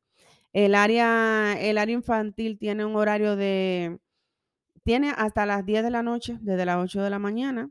El 0.53 0.75
área, 0.75 1.55
el 1.61 1.79
área 1.79 1.95
infantil 1.95 2.59
tiene 2.59 2.85
un 2.85 2.97
horario 2.97 3.37
de, 3.37 3.99
tiene 4.85 5.11
hasta 5.11 5.47
las 5.47 5.67
10 5.67 5.83
de 5.85 5.91
la 5.91 6.03
noche, 6.03 6.39
desde 6.41 6.67
las 6.67 6.77
8 6.79 7.03
de 7.03 7.11
la 7.11 7.19
mañana, 7.19 7.71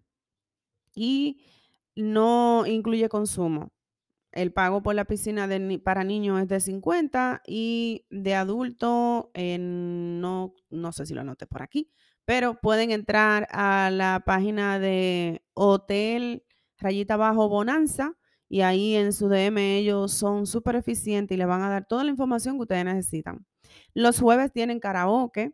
y 0.95 1.41
no 1.95 2.65
incluye 2.65 3.09
consumo. 3.09 3.71
El 4.33 4.51
pago 4.51 4.81
por 4.81 4.95
la 4.95 5.05
piscina 5.05 5.47
para 5.83 6.03
niños 6.03 6.41
es 6.41 6.47
de 6.47 6.59
50 6.59 7.43
y 7.45 8.05
de 8.09 8.33
adulto, 8.35 9.29
eh, 9.35 9.57
no, 9.59 10.55
no 10.69 10.91
sé 10.91 11.05
si 11.05 11.13
lo 11.13 11.21
anoté 11.21 11.45
por 11.45 11.61
aquí, 11.61 11.91
pero 12.25 12.59
pueden 12.59 12.91
entrar 12.91 13.47
a 13.51 13.91
la 13.91 14.23
página 14.25 14.79
de 14.79 15.43
Hotel 15.53 16.43
Rayita 16.79 17.15
Bajo 17.15 17.47
Bonanza 17.47 18.17
y 18.49 18.61
ahí 18.61 18.95
en 18.95 19.13
su 19.13 19.29
DM 19.29 19.57
ellos 19.77 20.11
son 20.13 20.47
súper 20.47 20.77
eficientes 20.77 21.35
y 21.35 21.37
le 21.37 21.45
van 21.45 21.61
a 21.61 21.69
dar 21.69 21.85
toda 21.87 22.03
la 22.03 22.11
información 22.11 22.55
que 22.57 22.63
ustedes 22.63 22.85
necesitan. 22.85 23.45
Los 23.93 24.19
jueves 24.19 24.51
tienen 24.51 24.79
karaoke 24.79 25.53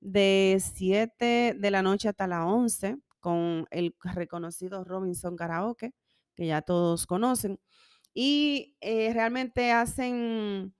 de 0.00 0.58
7 0.60 1.56
de 1.58 1.70
la 1.70 1.82
noche 1.82 2.08
hasta 2.08 2.26
las 2.26 2.44
11 2.46 2.98
con 3.20 3.66
el 3.70 3.94
reconocido 4.02 4.84
Robinson 4.84 5.36
Karaoke, 5.36 5.92
que 6.34 6.46
ya 6.46 6.62
todos 6.62 7.06
conocen 7.06 7.58
y 8.20 8.76
eh, 8.80 9.12
realmente 9.14 9.70
hacen 9.70 10.74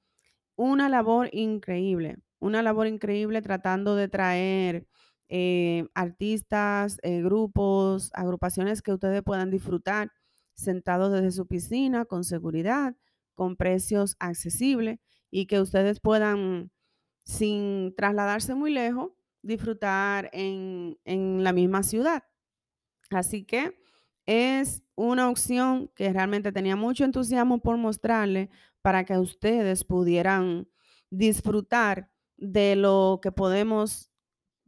una 0.56 0.88
labor 0.88 1.30
increíble, 1.32 2.18
una 2.40 2.64
labor 2.64 2.88
increíble 2.88 3.42
tratando 3.42 3.94
de 3.94 4.08
traer 4.08 4.88
eh, 5.28 5.86
artistas, 5.94 6.98
eh, 7.04 7.22
grupos, 7.22 8.10
agrupaciones 8.14 8.82
que 8.82 8.92
ustedes 8.92 9.22
puedan 9.22 9.52
disfrutar 9.52 10.10
sentados 10.54 11.12
desde 11.12 11.30
su 11.30 11.46
piscina 11.46 12.06
con 12.06 12.24
seguridad, 12.24 12.96
con 13.34 13.54
precios 13.54 14.16
accesibles 14.18 14.98
y 15.30 15.46
que 15.46 15.60
ustedes 15.60 16.00
puedan, 16.00 16.72
sin 17.24 17.94
trasladarse 17.96 18.56
muy 18.56 18.72
lejos, 18.72 19.12
disfrutar 19.42 20.28
en, 20.32 20.98
en 21.04 21.44
la 21.44 21.52
misma 21.52 21.84
ciudad. 21.84 22.24
Así 23.10 23.44
que 23.44 23.78
es 24.28 24.82
una 24.94 25.30
opción 25.30 25.90
que 25.96 26.12
realmente 26.12 26.52
tenía 26.52 26.76
mucho 26.76 27.02
entusiasmo 27.02 27.60
por 27.60 27.78
mostrarle 27.78 28.50
para 28.82 29.04
que 29.04 29.16
ustedes 29.16 29.84
pudieran 29.84 30.68
disfrutar 31.08 32.10
de 32.36 32.76
lo 32.76 33.20
que 33.22 33.32
podemos 33.32 34.10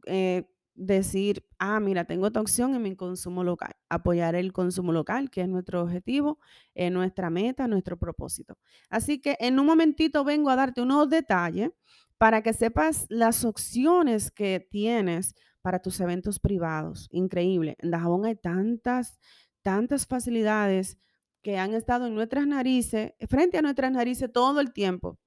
eh, 0.07 0.49
decir, 0.73 1.45
ah, 1.59 1.79
mira, 1.79 2.05
tengo 2.05 2.25
esta 2.25 2.41
opción 2.41 2.73
en 2.73 2.81
mi 2.81 2.95
consumo 2.95 3.43
local, 3.43 3.73
apoyar 3.87 4.33
el 4.33 4.51
consumo 4.51 4.91
local, 4.93 5.29
que 5.29 5.41
es 5.41 5.47
nuestro 5.47 5.83
objetivo, 5.83 6.39
es 6.73 6.91
nuestra 6.91 7.29
meta, 7.29 7.67
nuestro 7.67 7.99
propósito. 7.99 8.57
Así 8.89 9.21
que 9.21 9.37
en 9.39 9.59
un 9.59 9.67
momentito 9.67 10.23
vengo 10.23 10.49
a 10.49 10.55
darte 10.55 10.81
unos 10.81 11.07
detalles 11.07 11.69
para 12.17 12.41
que 12.41 12.53
sepas 12.53 13.05
las 13.09 13.45
opciones 13.45 14.31
que 14.31 14.67
tienes 14.71 15.35
para 15.61 15.79
tus 15.79 15.99
eventos 15.99 16.39
privados. 16.39 17.07
Increíble. 17.11 17.77
En 17.79 17.91
Dajabón 17.91 18.25
hay 18.25 18.35
tantas 18.35 19.19
tantas 19.61 20.07
facilidades 20.07 20.97
que 21.41 21.57
han 21.57 21.73
estado 21.73 22.07
en 22.07 22.15
nuestras 22.15 22.47
narices, 22.47 23.13
frente 23.27 23.57
a 23.57 23.61
nuestras 23.61 23.91
narices 23.91 24.31
todo 24.31 24.59
el 24.59 24.73
tiempo. 24.73 25.19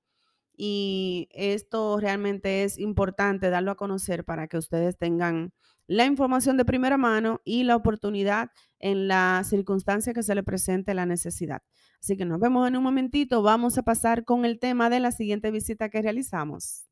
Y 0.57 1.29
esto 1.33 1.99
realmente 1.99 2.63
es 2.63 2.79
importante 2.79 3.51
darlo 3.51 3.73
a 3.73 3.77
conocer 3.77 4.25
para 4.25 4.47
que 4.47 4.57
ustedes 4.57 4.97
tengan 4.97 5.53
la 5.87 6.07
información 6.07 6.57
de 6.57 6.65
primera 6.65 6.97
mano 6.97 7.41
y 7.45 7.65
la 7.65 7.77
oportunidad 7.77 8.51
en 8.79 9.09
la 9.09 9.43
circunstancia 9.45 10.15
que 10.15 10.23
se 10.23 10.35
le 10.35 10.43
presente 10.43 10.95
la 10.95 11.07
necesidad. 11.07 11.63
Así 12.01 12.17
que 12.17 12.25
nos 12.25 12.39
vemos 12.39 12.69
en 12.69 12.77
un 12.77 12.85
momentito. 12.85 13.43
Vamos 13.43 13.79
a 13.79 13.83
pasar 13.83 14.25
con 14.25 14.45
el 14.45 14.59
tema 14.59 14.91
de 14.91 15.01
la 15.01 15.11
siguiente 15.11 15.51
visita 15.51 15.89
que 15.89 16.03
realizamos. 16.03 16.87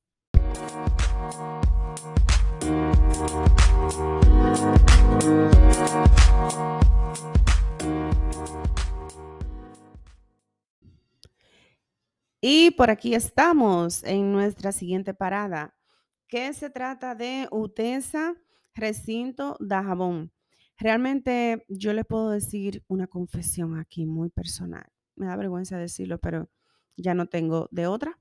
Y 12.45 12.73
por 12.73 12.91
aquí 12.91 13.15
estamos 13.15 14.03
en 14.03 14.33
nuestra 14.33 14.73
siguiente 14.73 15.15
parada, 15.15 15.77
que 16.27 16.53
se 16.55 16.71
trata 16.71 17.15
de 17.15 17.47
UTESA 17.53 18.35
Recinto 18.75 19.57
Dajabón. 19.61 20.33
Realmente 20.77 21.65
yo 21.69 21.93
les 21.93 22.05
puedo 22.05 22.31
decir 22.31 22.83
una 22.89 23.07
confesión 23.07 23.79
aquí 23.79 24.07
muy 24.07 24.29
personal. 24.29 24.85
Me 25.15 25.27
da 25.27 25.37
vergüenza 25.37 25.79
decirlo, 25.79 26.19
pero 26.19 26.51
ya 26.97 27.15
no 27.15 27.27
tengo 27.27 27.69
de 27.71 27.87
otra. 27.87 28.19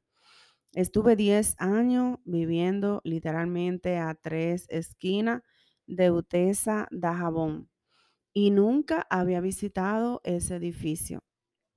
Estuve 0.74 1.16
10 1.16 1.56
años 1.58 2.20
viviendo 2.24 3.01
literalmente 3.04 3.98
a 3.98 4.13
tres 4.13 4.68
esquinas 4.70 5.42
de 5.88 6.12
UTESA 6.12 6.88
Dajabón 6.92 7.72
y 8.34 8.51
nunca 8.51 9.08
había 9.10 9.42
visitado 9.42 10.22
ese 10.24 10.58
edificio. 10.58 11.24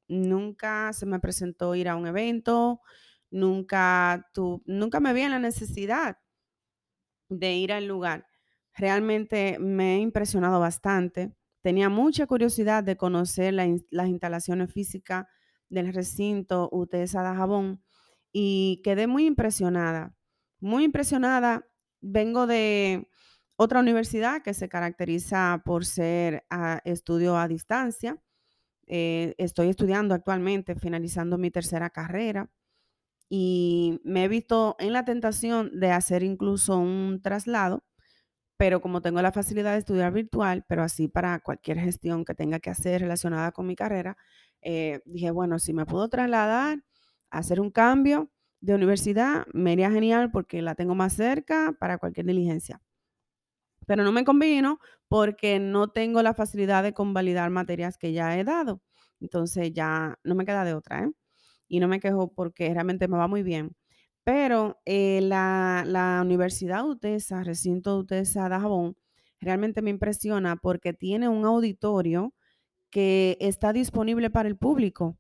Nunca 0.08 0.92
se 0.92 1.06
me 1.06 1.20
presentó 1.20 1.74
ir 1.74 1.88
a 1.88 1.96
un 1.96 2.06
evento, 2.06 2.80
nunca, 3.30 4.28
tu, 4.32 4.62
nunca 4.66 5.00
me 5.00 5.12
vi 5.12 5.22
en 5.22 5.30
la 5.30 5.38
necesidad 5.38 6.18
de 7.28 7.54
ir 7.54 7.72
al 7.72 7.86
lugar. 7.86 8.26
Realmente 8.74 9.58
me 9.58 9.96
he 9.96 9.98
impresionado 10.00 10.60
bastante. 10.60 11.34
Tenía 11.62 11.88
mucha 11.88 12.26
curiosidad 12.26 12.84
de 12.84 12.96
conocer 12.96 13.54
las 13.54 14.08
instalaciones 14.08 14.72
físicas 14.72 15.26
del 15.68 15.92
recinto 15.92 16.68
UTESA 16.72 17.22
Dajabón 17.22 17.82
y 18.32 18.82
quedé 18.84 19.06
muy 19.06 19.26
impresionada, 19.26 20.14
muy 20.60 20.84
impresionada. 20.84 21.66
Vengo 22.00 22.46
de 22.46 23.08
otra 23.56 23.80
universidad 23.80 24.42
que 24.42 24.54
se 24.54 24.68
caracteriza 24.68 25.62
por 25.64 25.86
ser 25.86 26.44
estudio 26.84 27.38
a 27.38 27.48
distancia. 27.48 28.20
Eh, 28.88 29.34
estoy 29.38 29.68
estudiando 29.70 30.14
actualmente, 30.14 30.74
finalizando 30.76 31.38
mi 31.38 31.50
tercera 31.50 31.90
carrera 31.90 32.50
y 33.28 34.00
me 34.04 34.24
he 34.24 34.28
visto 34.28 34.76
en 34.78 34.92
la 34.92 35.04
tentación 35.04 35.78
de 35.80 35.90
hacer 35.90 36.22
incluso 36.22 36.78
un 36.78 37.20
traslado, 37.22 37.84
pero 38.56 38.80
como 38.80 39.02
tengo 39.02 39.22
la 39.22 39.32
facilidad 39.32 39.72
de 39.72 39.78
estudiar 39.78 40.12
virtual, 40.12 40.64
pero 40.68 40.82
así 40.82 41.08
para 41.08 41.40
cualquier 41.40 41.78
gestión 41.80 42.24
que 42.24 42.34
tenga 42.34 42.60
que 42.60 42.70
hacer 42.70 43.00
relacionada 43.02 43.52
con 43.52 43.66
mi 43.66 43.76
carrera, 43.76 44.16
eh, 44.62 45.00
dije, 45.06 45.30
bueno, 45.30 45.58
si 45.58 45.72
me 45.74 45.86
puedo 45.86 46.08
trasladar, 46.08 46.84
hacer 47.30 47.60
un 47.60 47.70
cambio 47.70 48.30
de 48.60 48.74
universidad, 48.74 49.46
me 49.52 49.72
iría 49.72 49.90
genial 49.90 50.30
porque 50.30 50.62
la 50.62 50.74
tengo 50.76 50.94
más 50.94 51.14
cerca 51.14 51.76
para 51.80 51.98
cualquier 51.98 52.26
diligencia. 52.26 52.80
Pero 53.86 54.04
no 54.04 54.12
me 54.12 54.24
convino 54.24 54.78
porque 55.08 55.58
no 55.58 55.88
tengo 55.88 56.22
la 56.22 56.34
facilidad 56.34 56.82
de 56.82 56.94
convalidar 56.94 57.50
materias 57.50 57.98
que 57.98 58.12
ya 58.12 58.38
he 58.38 58.44
dado. 58.44 58.80
Entonces 59.20 59.72
ya 59.72 60.18
no 60.24 60.34
me 60.34 60.44
queda 60.44 60.64
de 60.64 60.74
otra, 60.74 61.04
¿eh? 61.04 61.12
Y 61.68 61.80
no 61.80 61.88
me 61.88 62.00
quejo 62.00 62.32
porque 62.34 62.72
realmente 62.72 63.08
me 63.08 63.16
va 63.16 63.28
muy 63.28 63.42
bien. 63.42 63.74
Pero 64.24 64.80
eh, 64.86 65.20
la, 65.22 65.84
la 65.86 66.22
Universidad 66.24 66.86
UTESA, 66.86 67.44
recinto 67.44 67.98
UTESA 67.98 68.48
Dajabón, 68.48 68.96
realmente 69.40 69.82
me 69.82 69.90
impresiona 69.90 70.56
porque 70.56 70.92
tiene 70.94 71.28
un 71.28 71.44
auditorio 71.44 72.34
que 72.90 73.36
está 73.40 73.72
disponible 73.72 74.30
para 74.30 74.48
el 74.48 74.56
público. 74.56 75.18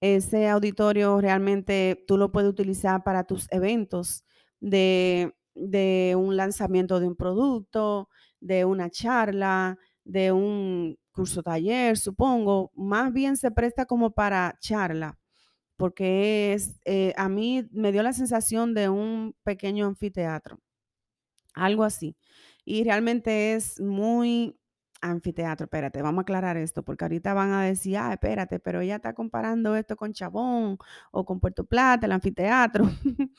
Ese 0.00 0.48
auditorio 0.48 1.20
realmente 1.20 2.04
tú 2.06 2.16
lo 2.18 2.32
puedes 2.32 2.50
utilizar 2.50 3.02
para 3.04 3.24
tus 3.24 3.48
eventos 3.50 4.24
de, 4.60 5.34
de 5.58 6.14
un 6.16 6.36
lanzamiento 6.36 7.00
de 7.00 7.08
un 7.08 7.16
producto, 7.16 8.08
de 8.40 8.64
una 8.64 8.90
charla, 8.90 9.78
de 10.04 10.32
un 10.32 10.98
curso 11.12 11.42
taller, 11.42 11.98
supongo. 11.98 12.72
Más 12.74 13.12
bien 13.12 13.36
se 13.36 13.50
presta 13.50 13.86
como 13.86 14.12
para 14.12 14.56
charla, 14.60 15.18
porque 15.76 16.54
es, 16.54 16.80
eh, 16.84 17.14
a 17.16 17.28
mí 17.28 17.68
me 17.72 17.92
dio 17.92 18.02
la 18.02 18.12
sensación 18.12 18.74
de 18.74 18.88
un 18.88 19.34
pequeño 19.44 19.86
anfiteatro. 19.86 20.60
Algo 21.54 21.84
así. 21.84 22.16
Y 22.64 22.84
realmente 22.84 23.54
es 23.54 23.80
muy 23.80 24.58
anfiteatro. 25.00 25.64
Espérate, 25.64 26.02
vamos 26.02 26.20
a 26.20 26.22
aclarar 26.22 26.56
esto, 26.56 26.82
porque 26.84 27.04
ahorita 27.04 27.34
van 27.34 27.52
a 27.52 27.64
decir, 27.64 27.96
ah, 27.98 28.12
espérate, 28.12 28.60
pero 28.60 28.80
ella 28.80 28.96
está 28.96 29.14
comparando 29.14 29.76
esto 29.76 29.96
con 29.96 30.12
Chabón 30.12 30.78
o 31.12 31.24
con 31.24 31.40
Puerto 31.40 31.64
Plata, 31.64 32.06
el 32.06 32.12
anfiteatro. 32.12 32.84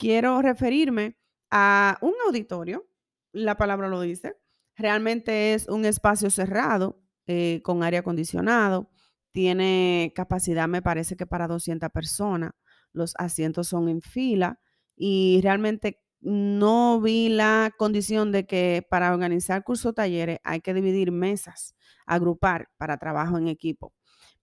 Quiero 0.00 0.40
referirme 0.40 1.18
a 1.50 1.98
un 2.00 2.14
auditorio, 2.26 2.88
la 3.32 3.58
palabra 3.58 3.86
lo 3.86 4.00
dice. 4.00 4.34
Realmente 4.74 5.52
es 5.52 5.68
un 5.68 5.84
espacio 5.84 6.30
cerrado 6.30 7.02
eh, 7.26 7.60
con 7.62 7.82
aire 7.82 7.98
acondicionado. 7.98 8.90
Tiene 9.30 10.14
capacidad, 10.16 10.66
me 10.68 10.80
parece 10.80 11.16
que 11.16 11.26
para 11.26 11.46
200 11.46 11.90
personas. 11.90 12.52
Los 12.94 13.12
asientos 13.18 13.68
son 13.68 13.90
en 13.90 14.00
fila 14.00 14.58
y 14.96 15.40
realmente 15.42 16.00
no 16.22 16.98
vi 17.02 17.28
la 17.28 17.70
condición 17.76 18.32
de 18.32 18.46
que 18.46 18.86
para 18.88 19.12
organizar 19.12 19.64
cursos 19.64 19.94
talleres 19.94 20.38
hay 20.44 20.62
que 20.62 20.72
dividir 20.72 21.12
mesas, 21.12 21.74
agrupar 22.06 22.70
para 22.78 22.96
trabajo 22.96 23.36
en 23.36 23.48
equipo. 23.48 23.92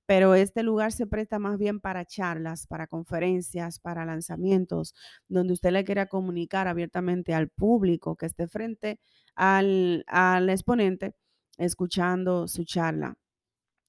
Pero 0.08 0.36
este 0.36 0.63
lugar 0.63 0.91
se 0.93 1.08
presta 1.08 1.39
más 1.39 1.60
bien 1.60 1.80
para 1.82 2.06
charlas, 2.06 2.67
para 2.67 2.88
conferencias, 2.88 3.80
para 3.80 4.06
lanzamientos, 4.06 4.96
donde 5.30 5.54
usted 5.54 5.72
le 5.72 5.84
quiera 5.86 6.08
comunicar 6.08 6.67
abiertamente 6.67 7.36
al 7.36 7.50
público 7.50 8.15
que 8.17 8.26
esté 8.28 8.48
frente 8.48 9.00
al, 9.36 10.06
al 10.08 10.50
exponente 10.50 11.15
escuchando 11.58 12.48
su 12.48 12.65
charla. 12.65 13.17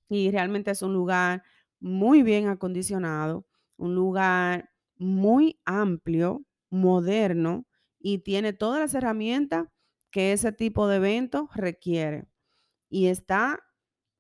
Y 0.08 0.30
realmente 0.30 0.70
es 0.72 0.82
un 0.82 0.92
lugar 0.94 1.42
muy 1.80 2.22
bien 2.22 2.48
acondicionado, 2.48 3.46
un 3.76 3.94
lugar 3.94 4.70
muy 4.96 5.60
amplio, 5.64 6.44
moderno 6.70 7.66
y 8.00 8.18
tiene 8.18 8.52
todas 8.52 8.80
las 8.80 8.94
herramientas 8.94 9.68
que 10.10 10.32
ese 10.32 10.52
tipo 10.52 10.88
de 10.88 10.96
evento 10.96 11.48
requiere. 11.54 12.26
Y 12.90 13.08
está 13.08 13.60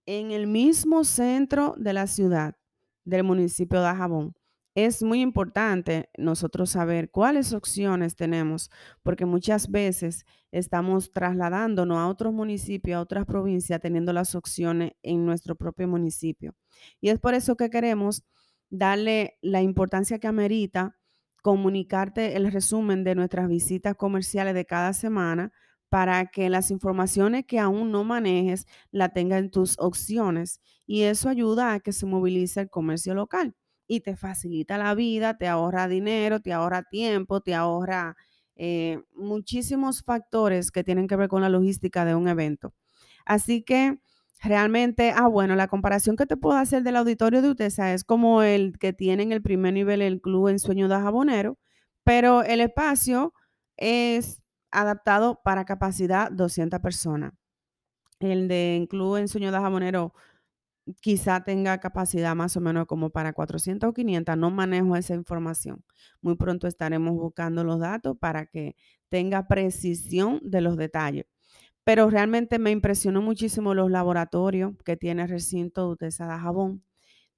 en 0.08 0.30
el 0.30 0.46
mismo 0.46 1.04
centro 1.04 1.74
de 1.76 1.92
la 1.92 2.06
ciudad, 2.06 2.56
del 3.04 3.24
municipio 3.24 3.82
de 3.82 3.88
Ajabón. 3.88 4.32
Es 4.74 5.02
muy 5.02 5.20
importante 5.20 6.08
nosotros 6.16 6.70
saber 6.70 7.10
cuáles 7.10 7.52
opciones 7.52 8.16
tenemos, 8.16 8.70
porque 9.02 9.26
muchas 9.26 9.70
veces 9.70 10.24
estamos 10.50 11.12
trasladándonos 11.12 11.98
a 11.98 12.08
otros 12.08 12.32
municipios, 12.32 12.96
a 12.96 13.02
otras 13.02 13.26
provincias, 13.26 13.82
teniendo 13.82 14.14
las 14.14 14.34
opciones 14.34 14.92
en 15.02 15.26
nuestro 15.26 15.56
propio 15.56 15.86
municipio. 15.88 16.54
Y 17.02 17.10
es 17.10 17.18
por 17.18 17.34
eso 17.34 17.56
que 17.56 17.68
queremos 17.68 18.24
darle 18.70 19.36
la 19.42 19.60
importancia 19.60 20.18
que 20.18 20.26
amerita 20.26 20.96
comunicarte 21.42 22.34
el 22.34 22.50
resumen 22.50 23.04
de 23.04 23.14
nuestras 23.14 23.46
visitas 23.46 23.94
comerciales 23.94 24.54
de 24.54 24.64
cada 24.64 24.94
semana 24.94 25.52
para 25.88 26.26
que 26.26 26.50
las 26.50 26.70
informaciones 26.70 27.44
que 27.46 27.58
aún 27.58 27.90
no 27.90 28.04
manejes 28.04 28.66
la 28.90 29.10
tenga 29.10 29.38
en 29.38 29.50
tus 29.50 29.76
opciones 29.78 30.60
y 30.86 31.02
eso 31.02 31.28
ayuda 31.28 31.72
a 31.72 31.80
que 31.80 31.92
se 31.92 32.06
movilice 32.06 32.60
el 32.60 32.70
comercio 32.70 33.14
local 33.14 33.54
y 33.86 34.00
te 34.00 34.16
facilita 34.16 34.78
la 34.78 34.94
vida, 34.94 35.38
te 35.38 35.48
ahorra 35.48 35.88
dinero, 35.88 36.40
te 36.40 36.52
ahorra 36.52 36.82
tiempo, 36.82 37.40
te 37.40 37.54
ahorra 37.54 38.16
eh, 38.56 39.00
muchísimos 39.14 40.02
factores 40.02 40.70
que 40.70 40.84
tienen 40.84 41.08
que 41.08 41.16
ver 41.16 41.28
con 41.28 41.42
la 41.42 41.48
logística 41.48 42.04
de 42.04 42.14
un 42.14 42.28
evento. 42.28 42.74
Así 43.24 43.62
que 43.62 43.98
realmente, 44.42 45.12
ah, 45.16 45.28
bueno, 45.28 45.56
la 45.56 45.68
comparación 45.68 46.16
que 46.16 46.26
te 46.26 46.36
puedo 46.36 46.56
hacer 46.58 46.82
del 46.82 46.96
auditorio 46.96 47.42
de 47.42 47.50
UTESA 47.50 47.94
es 47.94 48.04
como 48.04 48.42
el 48.42 48.78
que 48.78 48.92
tiene 48.92 49.22
en 49.22 49.32
el 49.32 49.42
primer 49.42 49.74
nivel 49.74 50.02
el 50.02 50.20
Club 50.20 50.48
en 50.48 50.58
Sueño 50.58 50.88
de 50.88 50.96
Jabonero, 50.96 51.58
pero 52.04 52.42
el 52.42 52.60
espacio 52.60 53.32
es 53.76 54.42
adaptado 54.70 55.40
para 55.44 55.64
capacidad 55.64 56.30
200 56.30 56.80
personas. 56.80 57.32
El 58.20 58.48
de 58.48 58.86
Club 58.90 59.16
en 59.16 59.28
Sueño 59.28 59.52
de 59.52 59.58
Jabonero 59.58 60.12
quizá 61.00 61.44
tenga 61.44 61.78
capacidad 61.78 62.34
más 62.34 62.56
o 62.56 62.60
menos 62.60 62.86
como 62.86 63.10
para 63.10 63.32
400 63.32 63.90
o 63.90 63.92
500, 63.92 64.36
no 64.36 64.50
manejo 64.50 64.96
esa 64.96 65.14
información. 65.14 65.84
Muy 66.20 66.36
pronto 66.36 66.66
estaremos 66.66 67.14
buscando 67.14 67.64
los 67.64 67.80
datos 67.80 68.16
para 68.18 68.46
que 68.46 68.76
tenga 69.08 69.46
precisión 69.48 70.40
de 70.42 70.60
los 70.60 70.76
detalles. 70.76 71.26
Pero 71.84 72.10
realmente 72.10 72.58
me 72.58 72.70
impresionó 72.70 73.22
muchísimo 73.22 73.74
los 73.74 73.90
laboratorios 73.90 74.74
que 74.84 74.96
tiene 74.96 75.22
el 75.22 75.28
recinto 75.30 75.96
de 75.96 76.10
Jabón. 76.12 76.84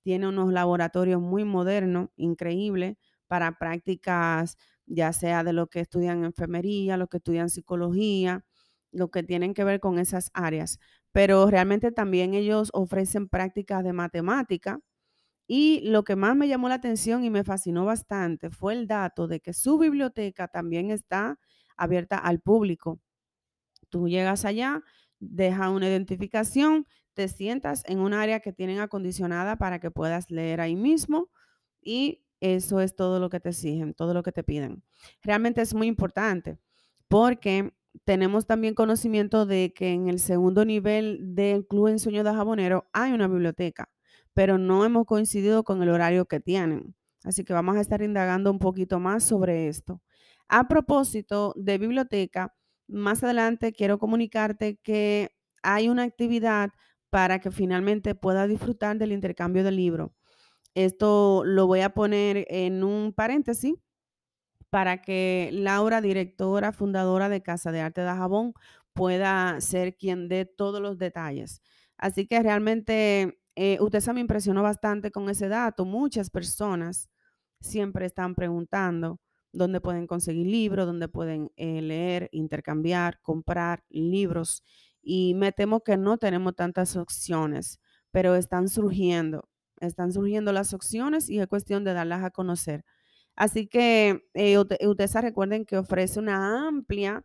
Tiene 0.02 0.28
unos 0.28 0.52
laboratorios 0.52 1.20
muy 1.20 1.44
modernos, 1.44 2.08
increíbles, 2.16 2.96
para 3.28 3.58
prácticas 3.58 4.56
ya 4.90 5.12
sea 5.12 5.44
de 5.44 5.53
lo 5.53 5.68
que 5.68 5.81
estudian 5.81 6.24
enfermería, 6.24 6.96
los 6.96 7.09
que 7.09 7.18
estudian 7.18 7.50
psicología, 7.50 8.44
lo 8.92 9.11
que 9.11 9.22
tienen 9.22 9.55
que 9.55 9.64
ver 9.64 9.81
con 9.81 9.98
esas 9.98 10.31
áreas 10.35 10.79
pero 11.12 11.46
realmente 11.50 11.90
también 11.92 12.35
ellos 12.35 12.70
ofrecen 12.72 13.29
prácticas 13.29 13.83
de 13.85 13.92
matemática. 13.92 14.81
Y 15.46 15.81
lo 15.90 16.05
que 16.05 16.16
más 16.16 16.37
me 16.37 16.48
llamó 16.48 16.68
la 16.68 16.76
atención 16.76 17.24
y 17.24 17.31
me 17.31 17.44
fascinó 17.44 17.85
bastante 17.85 18.50
fue 18.50 18.74
el 18.74 18.87
dato 18.87 19.29
de 19.29 19.40
que 19.40 19.53
su 19.55 19.79
biblioteca 19.79 20.48
también 20.48 20.90
está 20.90 21.38
abierta 21.76 22.18
al 22.18 22.40
público. 22.40 23.00
Tú 23.90 24.09
llegas 24.09 24.44
allá, 24.44 24.83
dejas 25.18 25.70
una 25.70 25.88
identificación, 25.88 26.87
te 27.14 27.29
sientas 27.29 27.83
en 27.87 27.98
un 28.00 28.14
área 28.14 28.40
que 28.40 28.53
tienen 28.53 28.81
acondicionada 28.81 29.57
para 29.57 29.81
que 29.81 29.90
puedas 29.90 30.31
leer 30.31 30.61
ahí 30.61 30.76
mismo 30.76 31.31
y 31.83 32.24
eso 32.40 32.81
es 32.81 32.96
todo 32.96 33.20
lo 33.20 33.31
que 33.31 33.40
te 33.40 33.50
exigen, 33.50 33.94
todo 33.94 34.14
lo 34.14 34.22
que 34.22 34.33
te 34.33 34.42
piden. 34.42 34.83
Realmente 35.22 35.62
es 35.62 35.74
muy 35.74 35.87
importante 35.87 36.59
porque 37.09 37.72
tenemos 38.05 38.46
también 38.46 38.74
conocimiento 38.74 39.46
de 39.46 39.72
que 39.74 39.92
en 39.92 40.09
el 40.09 40.20
segundo 40.20 40.64
nivel 40.64 41.35
del 41.35 41.66
Club 41.66 41.88
en 41.88 41.98
Sueño 41.98 42.24
de 42.24 42.33
Jabonero 42.33 42.88
hay 42.92 43.12
una 43.12 43.29
biblioteca, 43.29 43.90
pero 44.35 44.59
no 44.59 44.85
hemos 44.85 45.07
coincidido 45.07 45.64
con 45.64 45.83
el 45.83 45.90
horario 45.90 46.26
que 46.26 46.40
tienen. 46.40 46.94
Así 47.24 47.44
que 47.44 47.53
vamos 47.53 47.76
a 47.76 47.81
estar 47.81 48.00
indagando 48.03 48.50
un 48.50 48.59
poquito 48.59 48.98
más 48.98 49.24
sobre 49.24 49.68
esto. 49.68 50.00
A 50.48 50.68
propósito 50.68 51.53
de 51.57 51.79
biblioteca, 51.79 52.55
más 52.88 53.22
adelante 53.22 53.72
quiero 53.72 53.98
comunicarte 53.98 54.79
que 54.83 55.31
hay 55.62 55.88
una 55.88 56.05
actividad 56.05 56.70
para 57.11 57.40
que 57.40 57.50
finalmente 57.50 58.14
puedas 58.14 58.48
disfrutar 58.48 58.96
del 58.98 59.12
intercambio 59.12 59.64
de 59.64 59.72
libros. 59.72 60.11
Esto 60.74 61.42
lo 61.44 61.66
voy 61.66 61.80
a 61.80 61.90
poner 61.90 62.46
en 62.48 62.85
un 62.85 63.12
paréntesis 63.12 63.74
para 64.70 65.02
que 65.02 65.50
Laura, 65.52 66.00
directora, 66.00 66.72
fundadora 66.72 67.28
de 67.28 67.42
Casa 67.42 67.72
de 67.72 67.80
Arte 67.80 68.02
de 68.02 68.09
Jabón, 68.09 68.54
pueda 68.94 69.61
ser 69.61 69.96
quien 69.96 70.28
dé 70.28 70.46
todos 70.46 70.80
los 70.80 70.98
detalles. 70.98 71.61
Así 71.98 72.26
que 72.26 72.42
realmente 72.42 73.40
eh, 73.56 73.78
usted 73.80 74.02
me 74.12 74.20
impresionó 74.20 74.62
bastante 74.62 75.11
con 75.11 75.28
ese 75.28 75.48
dato. 75.48 75.85
Muchas 75.85 76.30
personas 76.30 77.11
siempre 77.61 78.06
están 78.06 78.35
preguntando 78.35 79.20
dónde 79.52 79.80
pueden 79.83 80.06
conseguir 80.06 80.46
libros, 80.46 80.87
dónde 80.87 81.09
pueden 81.09 81.50
eh, 81.56 81.83
leer, 81.83 82.28
intercambiar, 82.33 83.20
comprar 83.22 83.85
libros. 83.90 84.62
Y 85.02 85.35
me 85.35 85.52
temo 85.52 85.83
que 85.83 85.96
no 85.98 86.16
tenemos 86.18 86.54
tantas 86.56 86.96
opciones, 86.96 87.80
pero 88.12 88.35
están 88.37 88.68
surgiendo, 88.68 89.49
están 89.80 90.12
surgiendo 90.12 90.52
las 90.52 90.74
opciones 90.74 91.28
y 91.28 91.40
es 91.40 91.46
cuestión 91.46 91.84
de 91.84 91.94
darlas 91.94 92.24
a 92.24 92.30
conocer. 92.30 92.84
Así 93.36 93.66
que 93.68 94.28
eh, 94.34 94.58
ustedes 94.58 95.14
recuerden 95.14 95.64
que 95.64 95.78
ofrece 95.78 96.18
una 96.18 96.68
amplia 96.68 97.24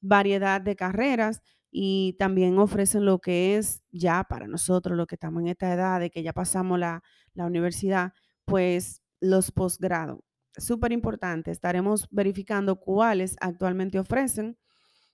variedad 0.00 0.60
de 0.60 0.76
carreras 0.76 1.42
y 1.70 2.14
también 2.18 2.58
ofrecen 2.58 3.04
lo 3.04 3.18
que 3.18 3.56
es 3.56 3.82
ya 3.90 4.24
para 4.24 4.46
nosotros, 4.46 4.96
lo 4.96 5.06
que 5.06 5.16
estamos 5.16 5.42
en 5.42 5.48
esta 5.48 5.72
edad 5.72 6.00
de 6.00 6.10
que 6.10 6.22
ya 6.22 6.32
pasamos 6.32 6.78
la, 6.78 7.02
la 7.34 7.46
universidad, 7.46 8.12
pues 8.44 9.02
los 9.20 9.50
posgrados. 9.50 10.20
Súper 10.56 10.92
importante, 10.92 11.50
estaremos 11.50 12.06
verificando 12.10 12.76
cuáles 12.76 13.36
actualmente 13.40 13.98
ofrecen. 13.98 14.56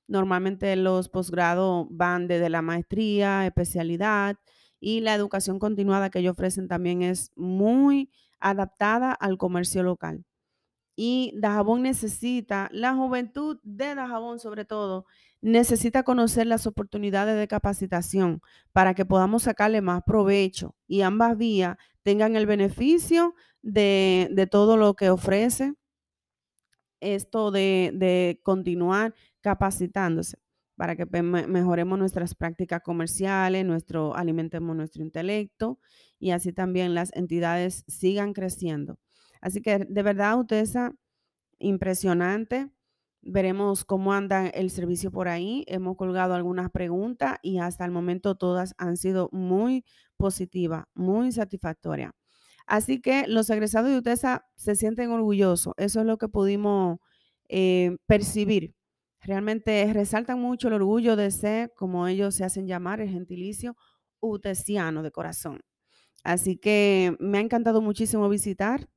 Normalmente 0.08 0.74
los 0.76 1.08
posgrados 1.08 1.86
van 1.90 2.26
desde 2.26 2.50
la 2.50 2.62
maestría, 2.62 3.46
especialidad 3.46 4.36
y 4.80 5.00
la 5.00 5.14
educación 5.14 5.58
continuada 5.58 6.10
que 6.10 6.20
ellos 6.20 6.32
ofrecen 6.32 6.66
también 6.66 7.02
es 7.02 7.30
muy 7.36 8.10
adaptada 8.40 9.12
al 9.12 9.38
comercio 9.38 9.82
local. 9.82 10.24
Y 10.96 11.32
Dajabón 11.36 11.82
necesita, 11.82 12.68
la 12.72 12.94
juventud 12.94 13.58
de 13.62 13.94
Dajabón 13.94 14.38
sobre 14.38 14.64
todo, 14.64 15.06
necesita 15.40 16.02
conocer 16.02 16.46
las 16.46 16.66
oportunidades 16.66 17.38
de 17.38 17.48
capacitación 17.48 18.42
para 18.72 18.94
que 18.94 19.06
podamos 19.06 19.44
sacarle 19.44 19.80
más 19.80 20.02
provecho 20.04 20.74
y 20.86 21.02
ambas 21.02 21.36
vías 21.38 21.76
tengan 22.02 22.36
el 22.36 22.46
beneficio 22.46 23.34
de, 23.62 24.48
todo 24.50 24.76
lo 24.76 24.94
que 24.94 25.10
ofrece 25.10 25.74
esto 27.00 27.50
de, 27.50 28.40
continuar 28.42 29.14
capacitándose 29.40 30.38
para 30.80 30.96
que 30.96 31.04
mejoremos 31.04 31.98
nuestras 31.98 32.34
prácticas 32.34 32.80
comerciales, 32.80 33.66
nuestro, 33.66 34.16
alimentemos 34.16 34.74
nuestro 34.74 35.02
intelecto 35.02 35.78
y 36.18 36.30
así 36.30 36.54
también 36.54 36.94
las 36.94 37.14
entidades 37.14 37.84
sigan 37.86 38.32
creciendo. 38.32 38.98
Así 39.42 39.60
que 39.60 39.80
de 39.86 40.02
verdad, 40.02 40.38
Utesa, 40.38 40.94
impresionante. 41.58 42.70
Veremos 43.20 43.84
cómo 43.84 44.14
anda 44.14 44.46
el 44.46 44.70
servicio 44.70 45.10
por 45.10 45.28
ahí. 45.28 45.66
Hemos 45.68 45.98
colgado 45.98 46.32
algunas 46.32 46.70
preguntas 46.70 47.36
y 47.42 47.58
hasta 47.58 47.84
el 47.84 47.90
momento 47.90 48.36
todas 48.36 48.72
han 48.78 48.96
sido 48.96 49.28
muy 49.32 49.84
positivas, 50.16 50.84
muy 50.94 51.30
satisfactorias. 51.30 52.12
Así 52.66 53.02
que 53.02 53.26
los 53.28 53.50
egresados 53.50 53.90
de 53.90 53.98
UTESA 53.98 54.46
se 54.56 54.76
sienten 54.76 55.10
orgullosos. 55.10 55.74
Eso 55.76 56.00
es 56.00 56.06
lo 56.06 56.16
que 56.16 56.28
pudimos 56.28 57.00
eh, 57.50 57.98
percibir. 58.06 58.74
Realmente 59.22 59.90
resaltan 59.92 60.40
mucho 60.40 60.68
el 60.68 60.74
orgullo 60.74 61.16
de 61.16 61.30
ser, 61.30 61.72
como 61.76 62.06
ellos 62.06 62.34
se 62.34 62.44
hacen 62.44 62.66
llamar, 62.66 63.00
el 63.00 63.10
gentilicio 63.10 63.76
utesiano 64.20 65.02
de 65.02 65.10
corazón. 65.10 65.60
Así 66.24 66.56
que 66.58 67.16
me 67.20 67.38
ha 67.38 67.40
encantado 67.42 67.82
muchísimo 67.82 68.28
visitar 68.28 68.88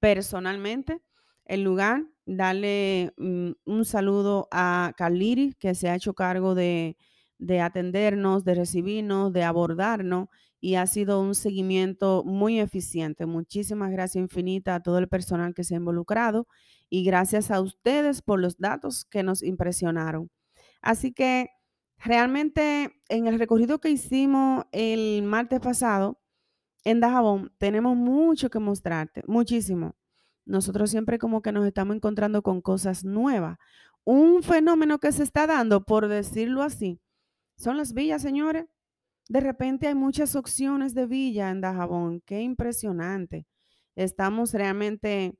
personalmente 0.00 1.02
el 1.44 1.62
lugar, 1.62 2.04
darle 2.26 3.12
mm, 3.18 3.50
un 3.64 3.84
saludo 3.84 4.48
a 4.50 4.92
Carliri, 4.96 5.54
que 5.58 5.74
se 5.74 5.88
ha 5.88 5.94
hecho 5.96 6.14
cargo 6.14 6.54
de, 6.54 6.96
atendernos, 7.62 8.44
de 8.44 8.54
recibirnos, 8.54 9.32
de 9.32 9.44
abordarnos 9.44 10.28
y 10.60 10.76
ha 10.76 10.86
sido 10.86 11.20
un 11.20 11.34
seguimiento 11.34 12.24
muy 12.24 12.58
eficiente. 12.60 13.26
Muchísimas 13.26 13.92
gracias 13.92 14.22
infinitas 14.22 14.76
a 14.76 14.82
todo 14.82 14.98
el 14.98 15.08
personal 15.08 15.54
que 15.54 15.64
se 15.64 15.74
ha 15.74 15.78
involucrado 15.78 16.48
y 16.88 17.04
gracias 17.04 17.50
a 17.50 17.60
ustedes 17.60 18.22
por 18.22 18.40
los 18.40 18.58
datos 18.58 19.04
que 19.04 19.22
nos 19.22 19.42
impresionaron. 19.42 20.30
Así 20.82 21.12
que 21.12 21.48
realmente 21.98 22.92
en 23.08 23.26
el 23.26 23.38
recorrido 23.38 23.80
que 23.80 23.90
hicimos 23.90 24.64
el 24.72 25.22
martes 25.22 25.60
pasado 25.60 26.20
en 26.84 27.00
Dajabón 27.00 27.52
tenemos 27.58 27.96
mucho 27.96 28.50
que 28.50 28.58
mostrarte, 28.60 29.22
muchísimo 29.26 29.96
nosotros 30.46 30.90
siempre 30.90 31.18
como 31.18 31.42
que 31.42 31.52
nos 31.52 31.66
estamos 31.66 31.96
encontrando 31.96 32.42
con 32.42 32.62
cosas 32.62 33.04
nuevas. 33.04 33.58
Un 34.04 34.42
fenómeno 34.42 34.98
que 34.98 35.12
se 35.12 35.24
está 35.24 35.46
dando, 35.46 35.84
por 35.84 36.08
decirlo 36.08 36.62
así, 36.62 37.00
son 37.56 37.76
las 37.76 37.92
villas, 37.92 38.22
señores. 38.22 38.66
De 39.28 39.40
repente 39.40 39.88
hay 39.88 39.96
muchas 39.96 40.36
opciones 40.36 40.94
de 40.94 41.06
villa 41.06 41.50
en 41.50 41.60
Dajabón. 41.60 42.22
Qué 42.24 42.42
impresionante. 42.42 43.46
Estamos 43.96 44.54
realmente 44.54 45.36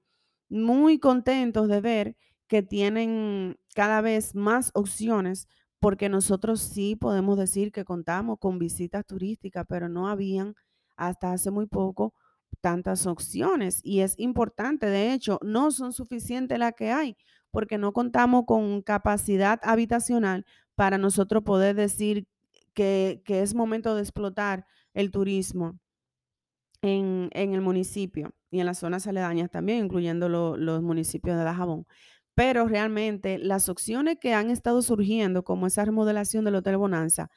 muy 0.49 0.99
contentos 0.99 1.69
de 1.69 1.81
ver 1.81 2.17
que 2.47 2.63
tienen 2.63 3.57
cada 3.75 4.01
vez 4.01 4.35
más 4.35 4.71
opciones 4.75 5.49
porque 5.81 6.09
nosotros 6.09 6.61
sí 6.61 6.97
podemos 6.97 7.39
decir 7.39 7.73
que 7.73 7.85
contamos 7.85 8.39
con 8.39 8.59
visitas 8.59 9.05
turísticas, 9.05 9.67
pero 9.69 9.89
no 9.89 10.09
habían 10.09 10.55
hasta 10.97 11.33
hace 11.33 11.51
muy 11.51 11.67
poco 11.67 12.15
tantas 12.61 13.07
opciones. 13.07 13.81
Y 13.83 14.01
es 14.01 14.15
importante, 14.19 14.87
de 14.87 15.13
hecho, 15.13 15.39
no 15.43 15.71
son 15.71 15.93
suficientes 15.93 16.59
las 16.59 16.73
que 16.75 16.91
hay 16.91 17.17
porque 17.51 17.79
no 17.79 17.93
contamos 17.93 18.45
con 18.47 18.83
capacidad 18.83 19.59
habitacional 19.63 20.45
para 20.75 20.99
nosotros 20.99 21.43
poder 21.43 21.75
decir 21.75 22.27
que, 22.75 23.23
es 23.27 23.55
momento 23.55 23.95
de 23.95 24.03
explotar 24.03 24.67
el 24.93 25.11
turismo 25.11 25.79
en, 26.83 27.31
el 27.33 27.61
municipio 27.63 28.35
y 28.51 28.61
en 28.61 28.67
las 28.67 28.79
zonas 28.79 29.07
aledañas 29.07 29.51
también, 29.51 29.85
incluyendo 29.87 30.29
los 30.29 30.83
municipios 30.83 31.37
de 31.37 31.45
Dajabón. 31.45 31.87
Pero 32.35 32.67
realmente 32.69 33.39
las 33.39 33.69
opciones 33.69 34.19
que 34.21 34.35
han 34.35 34.51
estado 34.51 34.83
surgiendo, 34.83 35.43
como 35.45 35.67
esa 35.67 35.85
remodelación 35.85 36.45
del 36.45 36.57
Hotel 36.57 36.77
Bonanza, 36.77 37.31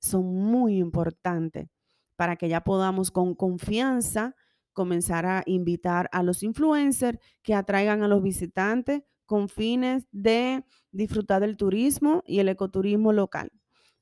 son 0.00 0.24
muy 0.26 0.78
importantes 0.78 1.68
para 2.16 2.36
que 2.36 2.48
ya 2.48 2.62
podamos 2.62 3.10
con 3.10 3.34
confianza 3.34 4.34
comenzar 4.72 5.26
a 5.26 5.42
invitar 5.46 6.08
a 6.12 6.22
los 6.22 6.42
influencers 6.42 7.18
que 7.42 7.54
atraigan 7.54 8.02
a 8.02 8.08
los 8.08 8.22
visitantes 8.22 9.02
con 9.26 9.48
fines 9.48 10.06
de 10.12 10.64
disfrutar 10.92 11.40
del 11.40 11.56
turismo 11.56 12.22
y 12.26 12.38
el 12.40 12.48
ecoturismo 12.48 13.12
local. 13.12 13.50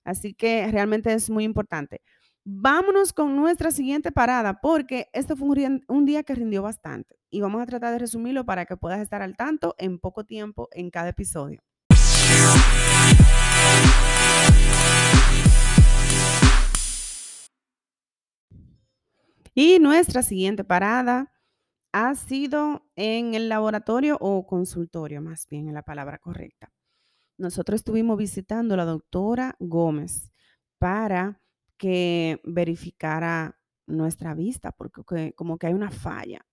Así 0.05 0.35
que 0.35 0.68
realmente 0.70 1.12
es 1.12 1.31
muy 1.31 1.44
importante. 1.44 2.03
Vámonos 2.46 3.14
con 3.14 3.37
nuestra 3.37 3.70
siguiente 3.70 4.12
parada 4.12 4.61
porque 4.61 5.09
este 5.14 5.35
fue 5.35 5.48
un, 5.88 6.04
día 6.04 6.24
que 6.24 6.35
rindió 6.35 6.62
bastante 6.62 7.18
y 7.30 7.40
vamos 7.40 7.62
a 7.62 7.64
tratar 7.64 7.92
de 7.92 7.98
resumirlo 7.98 8.44
para 8.44 8.66
que 8.66 8.76
puedas 8.76 9.00
estar 9.00 9.22
al 9.22 9.35
tanto 9.35 9.74
en 9.78 9.98
poco 9.98 10.24
tiempo 10.24 10.68
en 10.72 10.90
cada 10.90 11.09
episodio. 11.09 11.62
Y 19.54 19.78
nuestra 19.78 20.22
siguiente 20.22 20.64
parada 20.64 21.33
ha 21.92 22.14
sido 22.14 22.83
en 22.94 23.33
el 23.33 23.48
laboratorio 23.48 24.18
o 24.20 24.46
consultorio, 24.46 25.22
más 25.22 25.46
bien 25.48 25.68
en 25.68 25.74
la 25.74 25.83
palabra 25.83 26.18
correcta. 26.18 26.70
Nosotros 27.38 27.76
estuvimos 27.76 28.18
visitando 28.18 28.74
a 28.74 28.76
la 28.76 28.85
doctora 28.85 29.57
Gómez 29.61 30.30
para 30.78 31.40
que 31.85 32.40
verificara 32.44 33.59
nuestra 33.87 34.33
vista, 34.35 34.73
porque 34.73 35.35
como 35.35 35.59
que 35.59 35.66
hay 35.66 35.75
una 35.75 35.90
falla. 35.90 36.47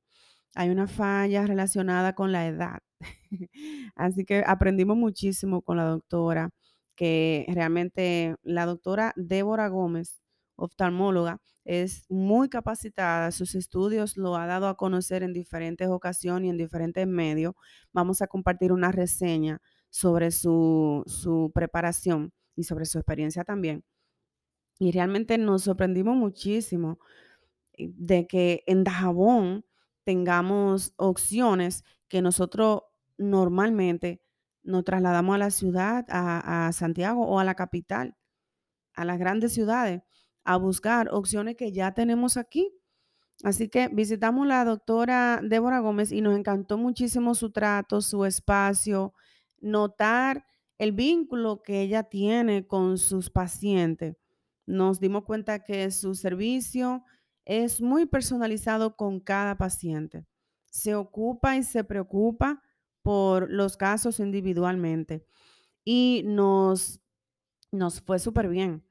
Hay 0.56 0.70
una 0.72 0.88
falla 0.88 1.48
relacionada 1.48 2.16
con 2.16 2.34
la 2.34 2.48
edad. 2.48 2.80
Así 3.96 4.26
que 4.26 4.44
aprendimos 4.46 4.98
muchísimo 4.98 5.62
con 5.62 5.78
la 5.78 5.86
doctora, 5.86 6.50
que 6.96 7.46
realmente 7.48 8.36
la 8.44 8.66
doctora 8.66 9.14
Débora 9.16 9.70
Gómez 9.70 10.22
oftalmóloga, 10.58 11.40
es 11.64 12.04
muy 12.10 12.50
capacitada, 12.50 13.32
sus 13.32 13.56
estudios 13.56 14.18
lo 14.18 14.36
ha 14.36 14.48
dado 14.48 14.68
a 14.68 14.76
conocer 14.76 15.24
en 15.24 15.32
diferentes 15.32 15.88
ocasiones 15.88 16.48
y 16.48 16.50
en 16.50 16.58
diferentes 16.58 17.08
medios. 17.08 17.54
Vamos 17.94 18.22
a 18.22 18.28
compartir 18.28 18.74
una 18.74 18.92
reseña 18.92 19.62
sobre 19.90 20.32
su, 20.32 21.04
su 21.08 21.52
preparación 21.56 22.34
y 22.54 22.64
sobre 22.64 22.86
su 22.86 22.98
experiencia 22.98 23.46
también. 23.46 23.86
Y 24.82 24.92
realmente 24.92 25.38
nos 25.38 25.62
sorprendimos 25.66 26.18
muchísimo 26.18 26.98
eh, 27.74 27.92
de 27.96 28.26
que 28.26 28.64
en 28.66 28.84
Dajabón 28.84 29.64
tengamos 30.04 30.96
opciones 30.98 31.84
que 32.08 32.24
nosotros 32.24 32.82
normalmente 33.16 34.24
nos 34.64 34.84
trasladamos 34.84 35.36
a 35.36 35.38
la 35.38 35.52
ciudad, 35.52 36.06
a, 36.10 36.72
Santiago 36.74 37.28
o 37.28 37.38
a 37.38 37.44
la 37.44 37.54
capital, 37.54 38.18
a 38.96 39.06
las 39.06 39.20
grandes 39.20 39.54
ciudades 39.54 40.02
a 40.46 40.58
buscar 40.58 41.10
opciones 41.14 41.58
que 41.58 41.72
ya 41.72 41.94
tenemos 41.94 42.36
aquí. 42.36 42.74
Así 43.44 43.70
que 43.70 43.88
visitamos 43.88 44.48
la 44.48 44.66
doctora 44.66 45.42
Débora 45.44 45.78
Gómez 45.78 46.12
y 46.12 46.22
nos 46.22 46.36
encantó 46.36 46.80
muchísimo 46.80 47.36
su 47.36 47.52
trato, 47.52 48.02
su 48.02 48.26
espacio, 48.26 49.14
notar 49.60 50.44
el 50.80 50.92
vínculo 50.92 51.62
que 51.62 51.82
ella 51.82 52.02
tiene 52.02 52.66
con 52.66 52.98
sus 52.98 53.30
pacientes. 53.30 54.16
Nos 54.66 55.00
dimos 55.00 55.24
cuenta 55.24 55.64
que 55.64 55.90
su 55.92 56.16
servicio 56.16 57.04
es 57.46 57.82
muy 57.82 58.06
personalizado 58.06 58.96
con 58.96 59.20
cada 59.20 59.58
paciente. 59.58 60.26
Se 60.70 60.96
ocupa 60.96 61.58
y 61.58 61.64
se 61.64 61.84
preocupa 61.84 62.62
por 63.02 63.52
los 63.52 63.78
casos 63.78 64.20
individualmente 64.20 65.26
y 65.84 66.24
nos, 66.26 67.02
nos 67.72 68.02
fue 68.02 68.20
súper 68.20 68.48
bien. 68.50 68.84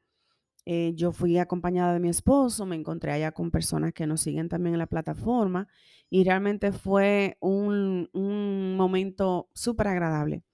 Eh, 0.66 0.92
yo 0.94 1.12
fui 1.12 1.38
acompañada 1.38 1.94
de 1.94 2.00
mi 2.00 2.10
esposo, 2.10 2.66
me 2.66 2.76
encontré 2.76 3.12
allá 3.12 3.32
con 3.32 3.50
personas 3.50 3.92
que 3.92 4.06
nos 4.06 4.20
siguen 4.20 4.48
también 4.48 4.74
en 4.74 4.78
la 4.78 4.86
plataforma 4.86 5.68
y 6.10 6.24
realmente 6.24 6.72
fue 6.72 7.38
un, 7.40 8.10
un 8.12 8.76
momento 8.76 9.48
súper 9.54 9.88
agradable. 9.88 10.44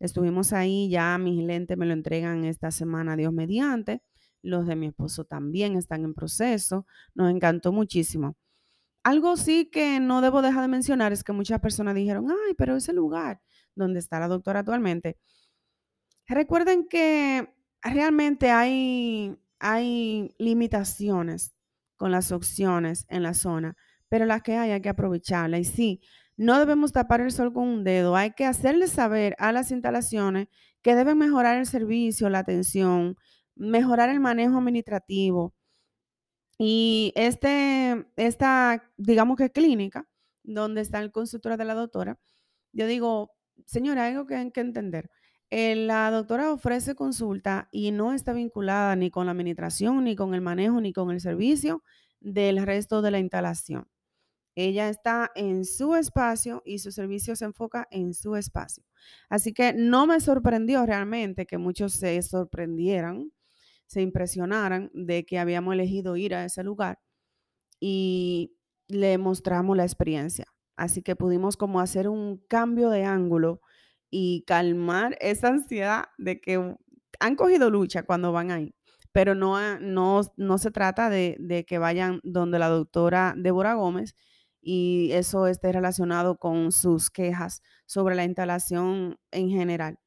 Estuvimos 0.00 0.52
ahí, 0.52 0.90
ya 0.90 1.16
mis 1.18 1.42
lentes 1.44 1.78
me 1.78 1.86
lo 1.86 1.92
entregan 1.92 2.44
esta 2.44 2.70
semana, 2.70 3.16
Dios 3.16 3.32
mediante. 3.32 4.02
Los 4.46 4.66
de 4.66 4.76
mi 4.76 4.86
esposo 4.86 5.24
también 5.24 5.76
están 5.76 6.04
en 6.04 6.14
proceso. 6.14 6.86
Nos 7.14 7.30
encantó 7.30 7.72
muchísimo. 7.72 8.36
Algo 9.02 9.36
sí 9.36 9.66
que 9.70 10.00
no 10.00 10.20
debo 10.20 10.42
dejar 10.42 10.62
de 10.62 10.68
mencionar 10.68 11.12
es 11.12 11.24
que 11.24 11.32
muchas 11.32 11.60
personas 11.60 11.94
dijeron, 11.94 12.26
ay, 12.30 12.54
pero 12.56 12.76
ese 12.76 12.92
lugar 12.92 13.40
donde 13.74 13.98
está 14.00 14.20
la 14.20 14.28
doctora 14.28 14.60
actualmente. 14.60 15.18
Recuerden 16.28 16.88
que 16.88 17.54
realmente 17.82 18.50
hay, 18.50 19.36
hay 19.58 20.34
limitaciones 20.38 21.54
con 21.96 22.10
las 22.10 22.32
opciones 22.32 23.06
en 23.08 23.22
la 23.22 23.34
zona, 23.34 23.76
pero 24.08 24.26
las 24.26 24.42
que 24.42 24.56
hay 24.56 24.70
hay 24.70 24.80
que 24.80 24.88
aprovecharlas. 24.88 25.60
Y 25.60 25.64
sí, 25.64 26.00
no 26.36 26.58
debemos 26.58 26.92
tapar 26.92 27.20
el 27.20 27.32
sol 27.32 27.52
con 27.52 27.64
un 27.68 27.84
dedo, 27.84 28.16
hay 28.16 28.32
que 28.32 28.44
hacerles 28.44 28.92
saber 28.92 29.34
a 29.38 29.52
las 29.52 29.70
instalaciones 29.70 30.48
que 30.82 30.94
deben 30.94 31.18
mejorar 31.18 31.56
el 31.58 31.66
servicio, 31.66 32.28
la 32.28 32.40
atención, 32.40 33.16
mejorar 33.56 34.10
el 34.10 34.20
manejo 34.20 34.58
administrativo. 34.58 35.54
Y 36.58 37.12
este, 37.16 38.06
esta, 38.16 38.92
digamos 38.96 39.36
que 39.36 39.50
clínica, 39.50 40.08
donde 40.42 40.80
está 40.80 41.00
el 41.00 41.12
consultorio 41.12 41.58
de 41.58 41.64
la 41.64 41.74
doctora, 41.74 42.18
yo 42.72 42.86
digo, 42.86 43.32
señora, 43.66 44.04
hay 44.04 44.12
algo 44.12 44.26
que 44.26 44.36
hay 44.36 44.50
que 44.52 44.60
entender. 44.60 45.10
Eh, 45.50 45.76
la 45.76 46.10
doctora 46.10 46.52
ofrece 46.52 46.94
consulta 46.94 47.68
y 47.72 47.92
no 47.92 48.12
está 48.12 48.32
vinculada 48.32 48.96
ni 48.96 49.10
con 49.10 49.26
la 49.26 49.32
administración, 49.32 50.04
ni 50.04 50.16
con 50.16 50.34
el 50.34 50.40
manejo, 50.40 50.80
ni 50.80 50.92
con 50.92 51.10
el 51.10 51.20
servicio 51.20 51.82
del 52.20 52.64
resto 52.66 53.02
de 53.02 53.10
la 53.12 53.18
instalación. 53.20 53.88
Ella 54.56 54.88
está 54.88 55.30
en 55.34 55.64
su 55.66 55.94
espacio 55.94 56.62
y 56.64 56.78
su 56.78 56.90
servicio 56.90 57.36
se 57.36 57.44
enfoca 57.44 57.86
en 57.90 58.14
su 58.14 58.36
espacio. 58.36 58.84
Así 59.28 59.52
que 59.52 59.74
no 59.74 60.06
me 60.06 60.18
sorprendió 60.20 60.84
realmente 60.86 61.46
que 61.46 61.58
muchos 61.58 61.92
se 61.92 62.20
sorprendieran, 62.22 63.30
se 63.86 64.02
impresionaran 64.02 64.90
de 64.94 65.24
que 65.24 65.38
habíamos 65.38 65.74
elegido 65.74 66.16
ir 66.16 66.34
a 66.34 66.44
ese 66.44 66.62
lugar 66.64 66.98
y 67.80 68.56
le 68.88 69.18
mostramos 69.18 69.76
la 69.76 69.84
experiencia. 69.84 70.46
Así 70.76 71.02
que 71.02 71.16
pudimos 71.16 71.56
como 71.56 71.80
hacer 71.80 72.08
un 72.08 72.38
cambio 72.48 72.90
de 72.90 73.04
ángulo 73.04 73.60
y 74.10 74.44
calmar 74.46 75.16
esa 75.20 75.48
ansiedad 75.48 76.06
de 76.18 76.40
que 76.40 76.76
han 77.20 77.36
cogido 77.36 77.70
lucha 77.70 78.02
cuando 78.04 78.32
van 78.32 78.50
ahí, 78.50 78.74
pero 79.12 79.34
no, 79.34 79.80
no, 79.80 80.20
no 80.36 80.58
se 80.58 80.70
trata 80.70 81.08
de, 81.08 81.36
de 81.40 81.64
que 81.64 81.78
vayan 81.78 82.20
donde 82.24 82.58
la 82.58 82.68
doctora 82.68 83.34
Débora 83.36 83.74
Gómez 83.74 84.14
y 84.60 85.10
eso 85.12 85.46
esté 85.46 85.72
relacionado 85.72 86.38
con 86.38 86.72
sus 86.72 87.10
quejas 87.10 87.62
sobre 87.86 88.16
la 88.16 88.24
instalación 88.24 89.16
en 89.30 89.48
general, 89.48 89.98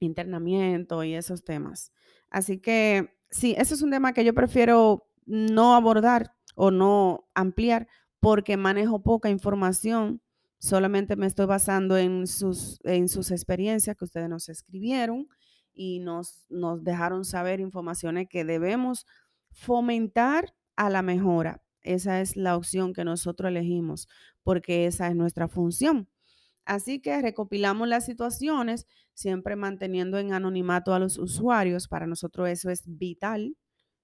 internamiento 0.00 1.04
y 1.04 1.14
esos 1.14 1.44
temas. 1.44 1.92
Así 2.30 2.58
que 2.58 3.16
sí, 3.30 3.54
ese 3.58 3.74
es 3.74 3.82
un 3.82 3.90
tema 3.90 4.12
que 4.12 4.24
yo 4.24 4.34
prefiero 4.34 5.08
no 5.26 5.74
abordar 5.74 6.34
o 6.54 6.70
no 6.70 7.28
ampliar 7.34 7.88
porque 8.20 8.56
manejo 8.56 9.02
poca 9.02 9.30
información 9.30 10.20
Solamente 10.58 11.16
me 11.16 11.26
estoy 11.26 11.46
basando 11.46 11.98
en 11.98 12.26
sus, 12.26 12.80
en 12.84 13.08
sus 13.08 13.30
experiencias 13.30 13.96
que 13.96 14.04
ustedes 14.04 14.28
nos 14.28 14.48
escribieron 14.48 15.28
y 15.72 16.00
nos, 16.00 16.46
nos 16.48 16.82
dejaron 16.82 17.24
saber 17.24 17.60
informaciones 17.60 18.26
que 18.28 18.44
debemos 18.44 19.06
fomentar 19.50 20.54
a 20.74 20.88
la 20.88 21.02
mejora. 21.02 21.62
Esa 21.82 22.20
es 22.20 22.36
la 22.36 22.56
opción 22.56 22.94
que 22.94 23.04
nosotros 23.04 23.50
elegimos 23.50 24.08
porque 24.42 24.86
esa 24.86 25.08
es 25.08 25.14
nuestra 25.14 25.46
función. 25.46 26.08
Así 26.66 27.00
que 27.00 27.22
recopilamos 27.22 27.88
las 27.88 28.04
situaciones, 28.04 28.86
siempre 29.14 29.56
manteniendo 29.56 30.18
en 30.18 30.34
anonimato 30.34 30.92
a 30.92 30.98
los 30.98 31.18
usuarios. 31.18 31.88
Para 31.88 32.06
nosotros 32.06 32.48
eso 32.48 32.70
es 32.70 32.82
vital 32.84 33.56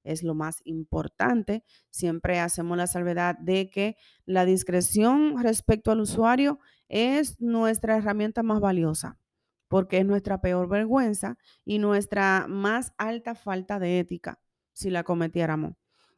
es 0.04 0.22
lo 0.22 0.34
más 0.34 0.60
importante. 0.64 1.64
Siempre 1.90 2.40
hacemos 2.40 2.76
la 2.76 2.86
salvedad 2.86 3.36
de 3.38 3.70
que 3.70 3.96
la 4.24 4.44
discreción 4.44 5.42
respecto 5.42 5.90
al 5.90 6.00
usuario 6.00 6.58
es 6.88 7.40
nuestra 7.40 7.96
herramienta 7.96 8.42
más 8.42 8.60
valiosa, 8.60 9.18
porque 9.68 9.98
es 9.98 10.06
nuestra 10.06 10.40
peor 10.40 10.68
vergüenza 10.68 11.38
y 11.64 11.78
nuestra 11.78 12.46
más 12.48 12.92
alta 12.98 13.34
falta 13.34 13.78
de 13.78 13.98
ética 14.00 14.40
si 14.72 14.90
la 14.90 15.04
cometiéramos. 15.04 15.74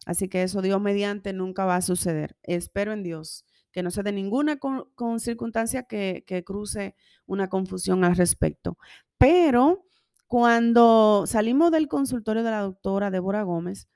Así 0.07 0.28
que 0.28 0.42
eso 0.42 0.61
Dios 0.62 0.80
mediante 0.80 1.33
nunca 1.33 1.64
va 1.64 1.76
a 1.76 1.83
suceder. 1.83 2.37
Espero 2.42 2.92
en 2.92 3.02
Dios 3.02 3.44
que 3.74 3.82
no 3.82 3.90
se 3.90 4.04
dé 4.04 4.12
ninguna 4.12 4.58
con, 4.58 5.18
circunstancia 5.18 5.82
que, 5.82 6.44
cruce 6.46 6.94
una 7.26 7.48
confusión 7.48 8.04
al 8.04 8.16
respecto. 8.16 8.78
Pero 9.18 9.84
cuando 10.28 11.24
salimos 11.26 11.72
del 11.72 11.88
consultorio 11.88 12.44
de 12.44 12.52
la 12.52 12.60
doctora 12.60 13.10
Débora 13.10 13.42
Gómez, 13.42 13.88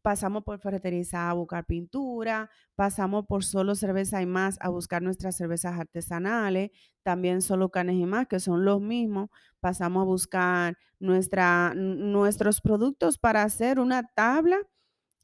pasamos 0.00 0.44
por 0.44 0.60
Ferretería 0.60 1.28
a 1.28 1.32
buscar 1.32 1.64
pintura, 1.66 2.50
pasamos 2.76 3.26
por 3.26 3.44
Solo 3.44 3.74
Cerveza 3.74 4.22
y 4.22 4.26
Más 4.26 4.58
a 4.60 4.68
buscar 4.68 5.02
nuestras 5.02 5.36
cervezas 5.36 5.76
artesanales, 5.78 6.70
también 7.02 7.42
Solo 7.42 7.70
Canes 7.70 7.96
y 7.96 8.06
Más, 8.06 8.28
que 8.28 8.38
son 8.38 8.64
los 8.64 8.80
mismos, 8.80 9.28
pasamos 9.58 10.02
a 10.02 10.04
buscar 10.04 10.78
nuestra, 11.00 11.74
nuestros 11.74 12.60
productos 12.60 13.18
para 13.18 13.42
hacer 13.42 13.80
una 13.80 14.04
tabla 14.14 14.58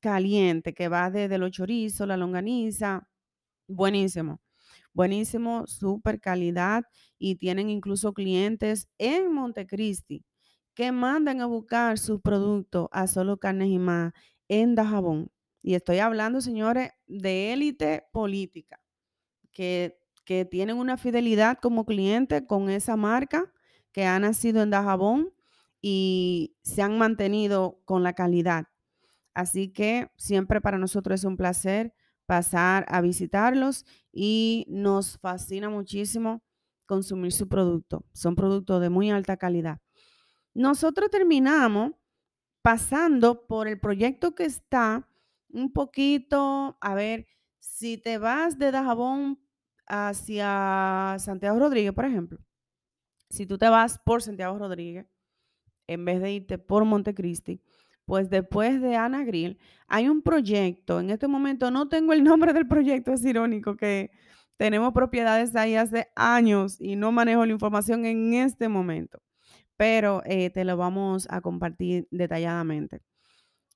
caliente 0.01 0.75
que 0.75 0.89
va 0.89 1.09
desde 1.11 1.39
los 1.39 1.53
chorizos, 1.53 2.09
la 2.09 2.17
longaniza, 2.17 3.09
buenísimo. 3.67 4.41
Buenísimo, 4.95 5.67
súper 5.67 6.21
calidad 6.21 6.85
y 7.19 7.37
tienen 7.37 7.71
incluso 7.71 8.13
clientes 8.13 8.89
en 8.99 9.33
Montecristi 9.33 10.25
que 10.75 10.93
mandan 10.93 11.41
a 11.41 11.47
buscar 11.47 11.99
sus 11.99 12.21
productos 12.21 12.89
a 12.93 13.07
Solo 13.07 13.39
Carnes 13.39 13.69
y 13.69 13.79
Más 13.79 14.13
en 14.49 14.75
Dajabón. 14.75 15.31
Y 15.63 15.75
estoy 15.75 15.99
hablando, 15.99 16.41
señores, 16.41 16.91
de 17.07 17.53
élite 17.53 18.05
política, 18.13 18.81
que, 19.53 19.99
que 20.25 20.45
tienen 20.45 20.77
una 20.77 20.97
fidelidad 20.97 21.59
como 21.61 21.87
cliente 21.87 22.47
con 22.47 22.71
esa 22.71 22.97
marca, 22.97 23.53
que 23.93 24.07
ha 24.07 24.19
nacido 24.19 24.63
en 24.63 24.71
Dajabón 24.71 25.33
y 25.81 26.57
se 26.63 26.83
han 26.83 26.99
mantenido 26.99 27.81
con 27.85 28.03
la 28.03 28.15
calidad. 28.15 28.67
Así 29.35 29.73
que 29.73 30.11
siempre 30.17 30.61
para 30.61 30.79
nosotros 30.79 31.21
es 31.21 31.25
un 31.25 31.37
placer 31.37 31.95
pasar 32.33 32.87
a 32.89 33.03
visitarlos 33.03 33.85
y 34.11 34.65
nos 34.67 35.19
fascina 35.19 35.69
muchísimo 35.69 36.43
consumir 36.87 37.31
su 37.31 37.47
producto. 37.47 38.07
Son 38.15 38.35
productos 38.35 38.81
de 38.81 38.89
muy 38.89 39.11
alta 39.11 39.37
calidad. 39.37 39.83
Nosotros 40.55 41.11
terminamos 41.11 41.93
pasando 42.63 43.47
por 43.47 43.69
el 43.69 43.79
proyecto 43.79 44.35
que 44.35 44.47
está 44.47 45.07
un 45.51 45.75
poquito, 45.75 46.79
a 46.81 46.95
ver, 46.95 47.27
si 47.59 47.99
te 47.99 48.17
vas 48.17 48.59
de 48.59 48.71
Dajabón 48.71 49.39
hacia 49.87 51.17
Santiago 51.19 51.59
Rodríguez, 51.59 51.93
por 51.93 52.07
ejemplo, 52.07 52.39
si 53.29 53.45
tú 53.45 53.59
te 53.59 53.69
vas 53.69 53.99
por 53.99 54.23
Santiago 54.23 54.57
Rodríguez, 54.57 55.07
en 55.87 56.07
vez 56.07 56.23
de 56.23 56.33
irte 56.33 56.57
por 56.57 56.87
Montecristi, 56.87 57.61
pues 58.13 58.29
después 58.29 58.83
de 58.83 58.95
Ana 58.95 59.25
Grill, 59.25 59.59
hay 59.87 60.07
un 60.07 60.21
proyecto, 60.21 61.01
en 61.01 61.09
este 61.09 61.29
momento 61.29 61.71
no 61.71 61.89
tengo 61.89 62.13
el 62.13 62.23
nombre 62.25 62.53
del 62.53 62.69
proyecto, 62.69 63.11
es 63.11 63.25
irónico 63.25 63.75
que 63.75 64.11
tenemos 64.59 64.93
propiedades 64.93 65.57
ahí 65.57 65.77
hace 65.77 66.11
años 66.15 66.79
y 66.79 66.95
no 66.95 67.11
manejo 67.11 67.47
la 67.47 67.53
información 67.53 68.05
en 68.05 68.35
este 68.35 68.69
momento 68.69 69.23
pero 69.79 70.21
eh, 70.27 70.51
te 70.51 70.65
lo 70.67 70.77
vamos 70.77 71.27
a 71.31 71.41
compartir 71.41 72.07
detalladamente. 72.11 73.01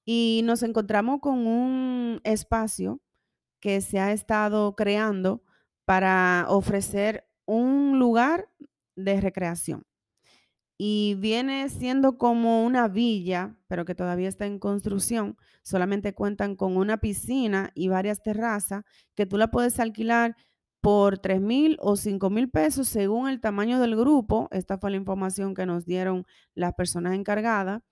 Y 0.04 0.42
nos 0.44 0.62
encontramos 0.62 1.20
con 1.20 1.46
un 1.46 2.20
espacio 2.22 3.00
que 3.58 3.80
se 3.80 4.00
ha 4.00 4.12
estado 4.12 4.76
creando 4.76 5.42
para 5.86 6.44
ofrecer 6.50 7.26
un 7.46 7.98
lugar 7.98 8.50
de 8.96 9.18
recreación. 9.18 9.86
Y 10.78 11.14
viene 11.18 11.68
siendo 11.70 12.18
como 12.18 12.64
una 12.64 12.88
villa, 12.88 13.56
pero 13.66 13.84
que 13.84 13.94
todavía 13.94 14.28
está 14.28 14.46
en 14.46 14.58
construcción. 14.58 15.36
Solamente 15.62 16.14
cuentan 16.14 16.54
con 16.56 16.76
una 16.76 16.98
piscina 16.98 17.70
y 17.74 17.88
varias 17.88 18.22
terrazas 18.22 18.84
que 19.14 19.26
tú 19.26 19.38
la 19.38 19.50
puedes 19.50 19.80
alquilar 19.80 20.36
por 20.82 21.18
3 21.18 21.40
mil 21.40 21.76
o 21.80 21.96
5 21.96 22.30
mil 22.30 22.50
pesos 22.50 22.88
según 22.88 23.28
el 23.28 23.40
tamaño 23.40 23.80
del 23.80 23.96
grupo. 23.96 24.48
Esta 24.52 24.78
fue 24.78 24.90
la 24.90 24.98
información 24.98 25.54
que 25.54 25.66
nos 25.66 25.86
dieron 25.86 26.26
las 26.54 26.74
personas 26.74 27.14
encargadas. 27.14 27.82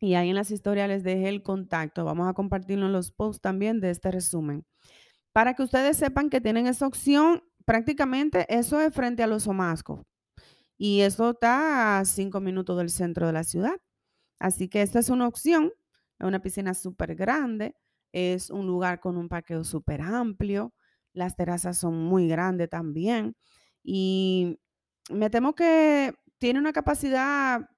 Y 0.00 0.14
ahí 0.14 0.30
en 0.30 0.34
las 0.34 0.50
historias 0.50 0.88
les 0.88 1.04
dejé 1.04 1.28
el 1.28 1.42
contacto. 1.42 2.04
Vamos 2.04 2.28
a 2.28 2.32
compartirlo 2.32 2.86
en 2.86 2.92
los 2.92 3.12
posts 3.12 3.40
también 3.40 3.80
de 3.80 3.90
este 3.90 4.10
resumen. 4.10 4.64
Para 5.32 5.54
que 5.54 5.62
ustedes 5.62 5.96
sepan 5.96 6.28
que 6.28 6.40
tienen 6.40 6.66
esa 6.66 6.86
opción, 6.86 7.44
prácticamente 7.64 8.46
eso 8.48 8.80
es 8.80 8.92
frente 8.92 9.22
a 9.22 9.28
los 9.28 9.46
Omascos. 9.46 10.00
Y 10.78 11.00
eso 11.02 11.30
está 11.30 11.98
a 11.98 12.04
cinco 12.04 12.40
minutos 12.40 12.76
del 12.78 12.90
centro 12.90 13.26
de 13.26 13.32
la 13.32 13.44
ciudad. 13.44 13.80
Así 14.38 14.68
que 14.68 14.82
esta 14.82 14.98
es 14.98 15.08
una 15.08 15.28
opción. 15.28 15.72
Es 16.18 16.26
una 16.26 16.40
piscina 16.40 16.74
súper 16.74 17.14
grande. 17.14 17.76
Es 18.12 18.50
un 18.50 18.66
lugar 18.66 19.00
con 19.00 19.16
un 19.16 19.28
parqueo 19.28 19.64
súper 19.64 20.00
amplio. 20.02 20.74
Las 21.12 21.36
terrazas 21.36 21.78
son 21.78 21.96
muy 21.96 22.28
grandes 22.28 22.68
también. 22.68 23.36
Y 23.82 24.58
me 25.10 25.30
temo 25.30 25.54
que 25.54 26.14
tiene 26.38 26.58
una 26.58 26.72
capacidad, 26.72 27.68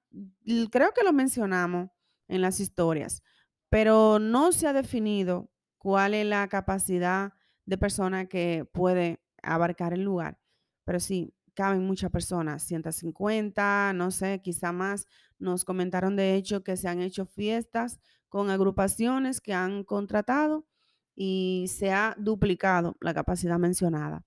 creo 0.71 0.91
que 0.91 1.03
lo 1.03 1.13
mencionamos 1.13 1.89
en 2.27 2.41
las 2.41 2.59
historias, 2.59 3.21
pero 3.69 4.19
no 4.19 4.51
se 4.51 4.67
ha 4.67 4.73
definido 4.73 5.51
cuál 5.77 6.13
es 6.15 6.25
la 6.25 6.47
capacidad 6.47 7.33
de 7.65 7.77
persona 7.77 8.25
que 8.25 8.67
puede 8.73 9.21
abarcar 9.43 9.93
el 9.93 10.03
lugar. 10.03 10.39
Pero 10.83 10.99
sí, 10.99 11.33
caben 11.55 11.85
muchas 11.85 12.11
personas, 12.11 12.63
150, 12.63 13.93
no 13.93 14.11
sé, 14.11 14.41
quizá 14.43 14.71
más. 14.71 15.07
Nos 15.39 15.65
comentaron 15.65 16.15
de 16.15 16.35
hecho 16.35 16.63
que 16.63 16.77
se 16.77 16.87
han 16.87 17.01
hecho 17.01 17.25
fiestas 17.25 17.99
con 18.29 18.49
agrupaciones 18.49 19.41
que 19.41 19.53
han 19.53 19.83
contratado 19.83 20.67
y 21.15 21.67
se 21.69 21.91
ha 21.91 22.15
duplicado 22.19 22.97
la 23.01 23.13
capacidad 23.13 23.57
mencionada 23.59 24.25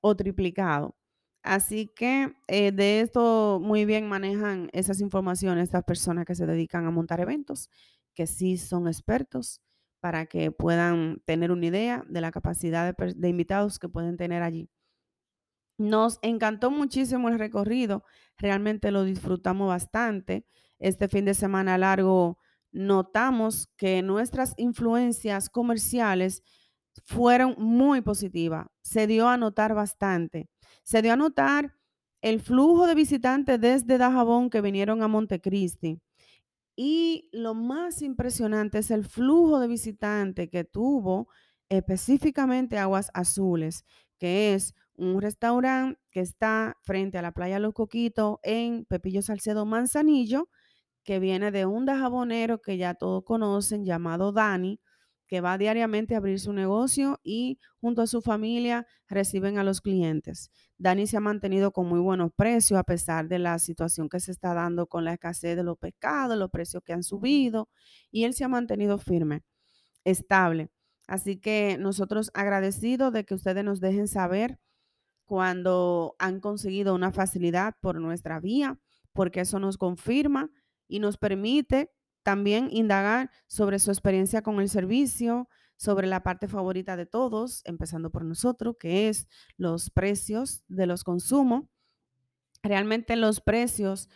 o 0.00 0.16
triplicado. 0.16 0.96
Así 1.42 1.88
que 1.94 2.34
eh, 2.48 2.72
de 2.72 3.00
esto 3.00 3.60
muy 3.62 3.84
bien 3.84 4.08
manejan 4.08 4.68
esas 4.72 5.00
informaciones 5.00 5.64
estas 5.64 5.84
personas 5.84 6.26
que 6.26 6.34
se 6.34 6.46
dedican 6.46 6.86
a 6.86 6.90
montar 6.90 7.20
eventos, 7.20 7.70
que 8.14 8.26
sí 8.26 8.56
son 8.58 8.88
expertos 8.88 9.60
para 10.00 10.26
que 10.26 10.50
puedan 10.50 11.22
tener 11.24 11.52
una 11.52 11.66
idea 11.66 12.04
de 12.08 12.20
la 12.20 12.32
capacidad 12.32 12.92
de, 12.94 13.14
de 13.14 13.28
invitados 13.28 13.78
que 13.78 13.88
pueden 13.88 14.16
tener 14.16 14.42
allí. 14.42 14.68
Nos 15.78 16.18
encantó 16.22 16.70
muchísimo 16.70 17.28
el 17.28 17.38
recorrido, 17.38 18.04
realmente 18.38 18.90
lo 18.90 19.04
disfrutamos 19.04 19.68
bastante. 19.68 20.46
Este 20.78 21.08
fin 21.08 21.24
de 21.24 21.34
semana 21.34 21.78
largo 21.78 22.38
notamos 22.72 23.68
que 23.76 24.02
nuestras 24.02 24.54
influencias 24.56 25.48
comerciales 25.50 26.42
fueron 27.04 27.54
muy 27.58 28.00
positivas. 28.00 28.66
Se 28.82 29.06
dio 29.06 29.28
a 29.28 29.36
notar 29.36 29.74
bastante. 29.74 30.48
Se 30.82 31.02
dio 31.02 31.12
a 31.12 31.16
notar 31.16 31.74
el 32.22 32.40
flujo 32.40 32.86
de 32.86 32.94
visitantes 32.94 33.60
desde 33.60 33.98
Dajabón 33.98 34.50
que 34.50 34.60
vinieron 34.60 35.02
a 35.02 35.08
Montecristi. 35.08 36.00
Y 36.76 37.28
lo 37.32 37.54
más 37.54 38.02
impresionante 38.02 38.78
es 38.78 38.90
el 38.90 39.04
flujo 39.04 39.58
de 39.60 39.68
visitantes 39.68 40.50
que 40.50 40.64
tuvo 40.64 41.28
específicamente 41.68 42.78
Aguas 42.78 43.10
Azules, 43.14 43.84
que 44.18 44.54
es 44.54 44.74
un 44.96 45.20
restaurante 45.20 46.00
que 46.10 46.20
está 46.20 46.76
frente 46.82 47.18
a 47.18 47.22
la 47.22 47.32
playa 47.32 47.58
Los 47.58 47.74
Coquitos 47.74 48.38
en 48.42 48.84
Pepillo 48.86 49.22
Salcedo 49.22 49.66
Manzanillo, 49.66 50.48
que 51.04 51.20
viene 51.20 51.50
de 51.52 51.66
un 51.66 51.86
dajabonero 51.86 52.60
que 52.60 52.76
ya 52.76 52.94
todos 52.94 53.24
conocen, 53.24 53.84
llamado 53.84 54.32
Dani, 54.32 54.80
que 55.26 55.40
va 55.40 55.58
diariamente 55.58 56.14
a 56.14 56.18
abrir 56.18 56.38
su 56.40 56.52
negocio 56.52 57.20
y 57.22 57.58
junto 57.80 58.02
a 58.02 58.06
su 58.06 58.22
familia 58.22 58.86
reciben 59.08 59.58
a 59.58 59.64
los 59.64 59.80
clientes. 59.80 60.50
Dani 60.78 61.06
se 61.06 61.16
ha 61.16 61.20
mantenido 61.20 61.72
con 61.72 61.88
muy 61.88 62.00
buenos 62.00 62.30
precios 62.34 62.78
a 62.78 62.84
pesar 62.84 63.28
de 63.28 63.38
la 63.38 63.58
situación 63.58 64.08
que 64.08 64.20
se 64.20 64.30
está 64.32 64.54
dando 64.54 64.86
con 64.86 65.04
la 65.04 65.14
escasez 65.14 65.56
de 65.56 65.64
los 65.64 65.78
pescados, 65.78 66.36
los 66.36 66.50
precios 66.50 66.82
que 66.84 66.92
han 66.92 67.02
subido, 67.02 67.68
y 68.10 68.24
él 68.24 68.34
se 68.34 68.44
ha 68.44 68.48
mantenido 68.48 68.98
firme, 68.98 69.42
estable. 70.04 70.70
Así 71.08 71.38
que 71.38 71.76
nosotros 71.78 72.30
agradecidos 72.34 73.12
de 73.12 73.24
que 73.24 73.34
ustedes 73.34 73.64
nos 73.64 73.80
dejen 73.80 74.08
saber 74.08 74.58
cuando 75.26 76.16
han 76.18 76.40
conseguido 76.40 76.94
una 76.94 77.12
facilidad 77.12 77.74
por 77.80 78.00
nuestra 78.00 78.40
vía, 78.40 78.78
porque 79.12 79.40
eso 79.40 79.58
nos 79.58 79.76
confirma 79.76 80.50
y 80.88 81.00
nos 81.00 81.18
permite 81.18 81.90
también 82.22 82.68
indagar 82.70 83.30
sobre 83.46 83.78
su 83.78 83.90
experiencia 83.90 84.42
con 84.42 84.60
el 84.60 84.68
servicio, 84.68 85.48
sobre 85.76 86.06
la 86.06 86.22
parte 86.22 86.48
favorita 86.48 86.96
de 86.96 87.06
todos, 87.06 87.62
empezando 87.64 88.10
por 88.10 88.24
nosotros, 88.24 88.76
que 88.80 89.08
es 89.08 89.26
los 89.56 89.90
precios 89.90 90.64
de 90.68 90.86
los 90.86 91.04
consumos. 91.04 91.64
Realmente 92.62 93.16
los 93.16 93.40
precios 93.40 94.08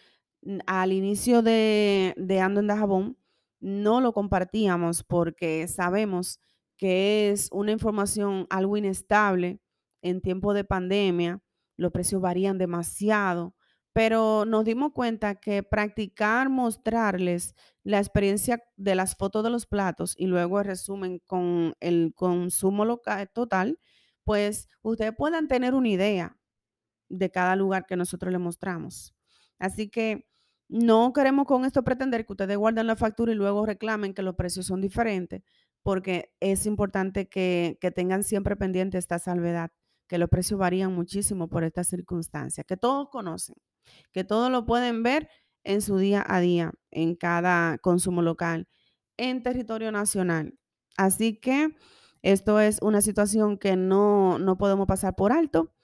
al 0.66 0.92
inicio 0.92 1.42
de, 1.42 2.14
de 2.16 2.40
Ando 2.40 2.60
en 2.60 2.66
Dajabón 2.66 3.18
no 3.60 4.00
lo 4.00 4.12
compartíamos 4.12 5.04
porque 5.04 5.68
sabemos 5.68 6.40
que 6.76 7.30
es 7.30 7.48
una 7.52 7.72
información 7.72 8.46
algo 8.48 8.76
inestable 8.76 9.60
en 10.02 10.20
tiempo 10.20 10.54
de 10.54 10.64
pandemia, 10.64 11.42
los 11.76 11.92
precios 11.92 12.20
varían 12.20 12.58
demasiado, 12.58 13.54
pero 13.92 14.44
nos 14.44 14.64
dimos 14.64 14.92
cuenta 14.92 15.36
que 15.36 15.62
practicar, 15.62 16.48
mostrarles 16.48 17.54
la 17.82 17.98
experiencia 17.98 18.62
de 18.76 18.94
las 18.94 19.16
fotos 19.16 19.42
de 19.42 19.50
los 19.50 19.66
platos 19.66 20.14
y 20.16 20.26
luego 20.26 20.60
el 20.60 20.66
resumen 20.66 21.20
con 21.26 21.74
el 21.80 22.12
consumo 22.14 22.84
local 22.84 23.30
total, 23.32 23.78
pues 24.24 24.68
ustedes 24.82 25.12
puedan 25.16 25.48
tener 25.48 25.74
una 25.74 25.88
idea 25.88 26.36
de 27.08 27.30
cada 27.30 27.56
lugar 27.56 27.86
que 27.86 27.96
nosotros 27.96 28.32
les 28.32 28.40
mostramos. 28.40 29.14
Así 29.58 29.90
que 29.90 30.26
no 30.68 31.12
queremos 31.12 31.46
con 31.46 31.64
esto 31.64 31.82
pretender 31.82 32.24
que 32.26 32.32
ustedes 32.32 32.56
guarden 32.56 32.86
la 32.86 32.96
factura 32.96 33.32
y 33.32 33.34
luego 33.34 33.66
reclamen 33.66 34.14
que 34.14 34.22
los 34.22 34.36
precios 34.36 34.66
son 34.66 34.80
diferentes, 34.80 35.42
porque 35.82 36.32
es 36.40 36.66
importante 36.66 37.28
que, 37.28 37.78
que 37.80 37.90
tengan 37.90 38.22
siempre 38.22 38.56
pendiente 38.56 38.98
esta 38.98 39.18
salvedad 39.18 39.70
que 40.10 40.18
los 40.18 40.28
precios 40.28 40.58
varían 40.58 40.92
muchísimo 40.92 41.46
por 41.48 41.62
estas 41.62 41.86
circunstancias, 41.86 42.66
que 42.66 42.76
todos 42.76 43.08
conocen, 43.10 43.54
que 44.12 44.24
todos 44.24 44.50
lo 44.50 44.66
pueden 44.66 45.04
ver 45.04 45.28
en 45.62 45.80
su 45.82 45.98
día 45.98 46.24
a 46.26 46.40
día, 46.40 46.72
en 46.90 47.14
cada 47.14 47.78
consumo 47.78 48.20
local, 48.20 48.66
en 49.16 49.44
territorio 49.44 49.92
nacional. 49.92 50.58
Así 50.96 51.38
que 51.38 51.76
esto 52.22 52.58
es 52.58 52.80
una 52.82 53.02
situación 53.02 53.56
que 53.56 53.76
no, 53.76 54.40
no 54.40 54.58
podemos 54.58 54.88
pasar 54.88 55.14
por 55.14 55.30
alto. 55.30 55.76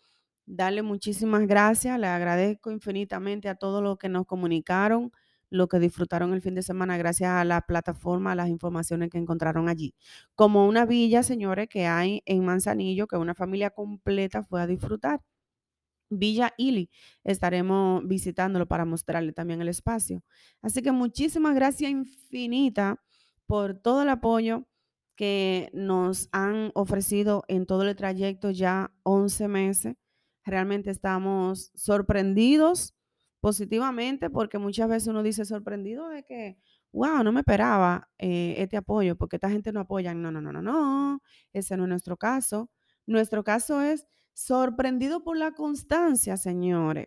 Darle 0.45 0.83
muchísimas 0.83 1.47
gracias, 1.47 1.97
le 2.01 2.09
agradezco 2.09 2.73
infinitamente 2.73 3.49
a 3.49 3.55
todos 3.55 3.81
los 3.81 3.97
que 3.97 4.09
nos 4.09 4.27
comunicaron 4.27 5.13
lo 5.57 5.69
que 5.69 5.79
disfrutaron 5.79 6.33
el 6.33 6.43
fin 6.43 6.55
de 6.55 6.63
semana 6.63 6.97
gracias 6.97 7.31
a 7.31 7.45
la 7.45 7.63
plataforma, 7.63 8.33
a 8.33 8.35
las 8.35 8.49
informaciones 8.49 9.11
que 9.11 9.19
encontraron 9.19 9.69
allí. 9.69 9.95
Como 10.35 10.67
una 10.67 10.87
villa, 10.87 11.23
señores, 11.23 11.69
que 11.69 11.87
hay 11.87 12.23
en 12.27 12.45
Manzanillo, 12.45 13.07
que 13.07 13.17
una 13.17 13.35
familia 13.35 13.71
completa 13.71 14.43
fue 14.43 14.63
a 14.63 14.67
disfrutar. 14.67 15.21
Villa 16.11 16.53
Ili. 16.57 16.91
Estaremos 17.25 18.07
visitándolo 18.07 18.67
para 18.67 18.85
mostrarle 18.85 19.33
también 19.33 19.61
el 19.61 19.69
espacio. 19.69 20.23
Así 20.63 20.83
que 20.83 20.93
muchísimas 20.93 21.55
gracias 21.55 21.91
infinita 21.91 23.03
por 23.47 23.75
todo 23.75 24.03
el 24.03 24.09
apoyo 24.09 24.67
que 25.17 25.71
nos 25.73 26.29
han 26.33 26.71
ofrecido 26.75 27.45
en 27.49 27.67
todo 27.67 27.83
el 27.83 27.97
trayecto 27.97 28.51
ya 28.51 28.93
11 29.03 29.49
meses. 29.49 29.97
Realmente 30.45 30.91
estamos 30.91 31.73
sorprendidos 31.75 32.95
positivamente, 33.47 34.29
porque 34.29 34.59
muchas 34.59 34.89
veces 34.89 35.07
uno 35.07 35.23
dice 35.23 35.45
sorprendido 35.45 36.09
de 36.09 36.25
que, 36.25 36.59
wow, 36.93 37.23
no 37.23 37.31
me 37.31 37.43
esperaba 37.43 38.11
eh, 38.19 38.57
este 38.59 38.77
apoyo, 38.77 39.15
porque 39.15 39.37
esta 39.37 39.49
gente 39.49 39.71
no 39.71 39.79
apoya. 39.79 40.13
No, 40.15 40.33
no, 40.33 40.41
no, 40.41 40.53
no, 40.53 40.63
no, 40.63 41.23
ese 41.53 41.77
no 41.77 41.85
es 41.85 41.89
nuestro 41.89 42.17
caso. 42.17 42.73
Nuestro 43.07 43.45
caso 43.45 43.83
es 43.83 44.05
sorprendido 44.35 45.23
por 45.23 45.37
la 45.37 45.53
constancia, 45.53 46.37
señores. 46.37 47.07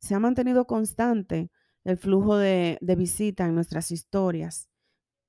Se 0.00 0.14
ha 0.14 0.18
mantenido 0.18 0.66
constante 0.66 1.50
el 1.84 1.98
flujo 1.98 2.38
de, 2.38 2.78
de 2.80 2.96
visita 2.96 3.44
en 3.44 3.54
nuestras 3.54 3.90
historias. 3.90 4.70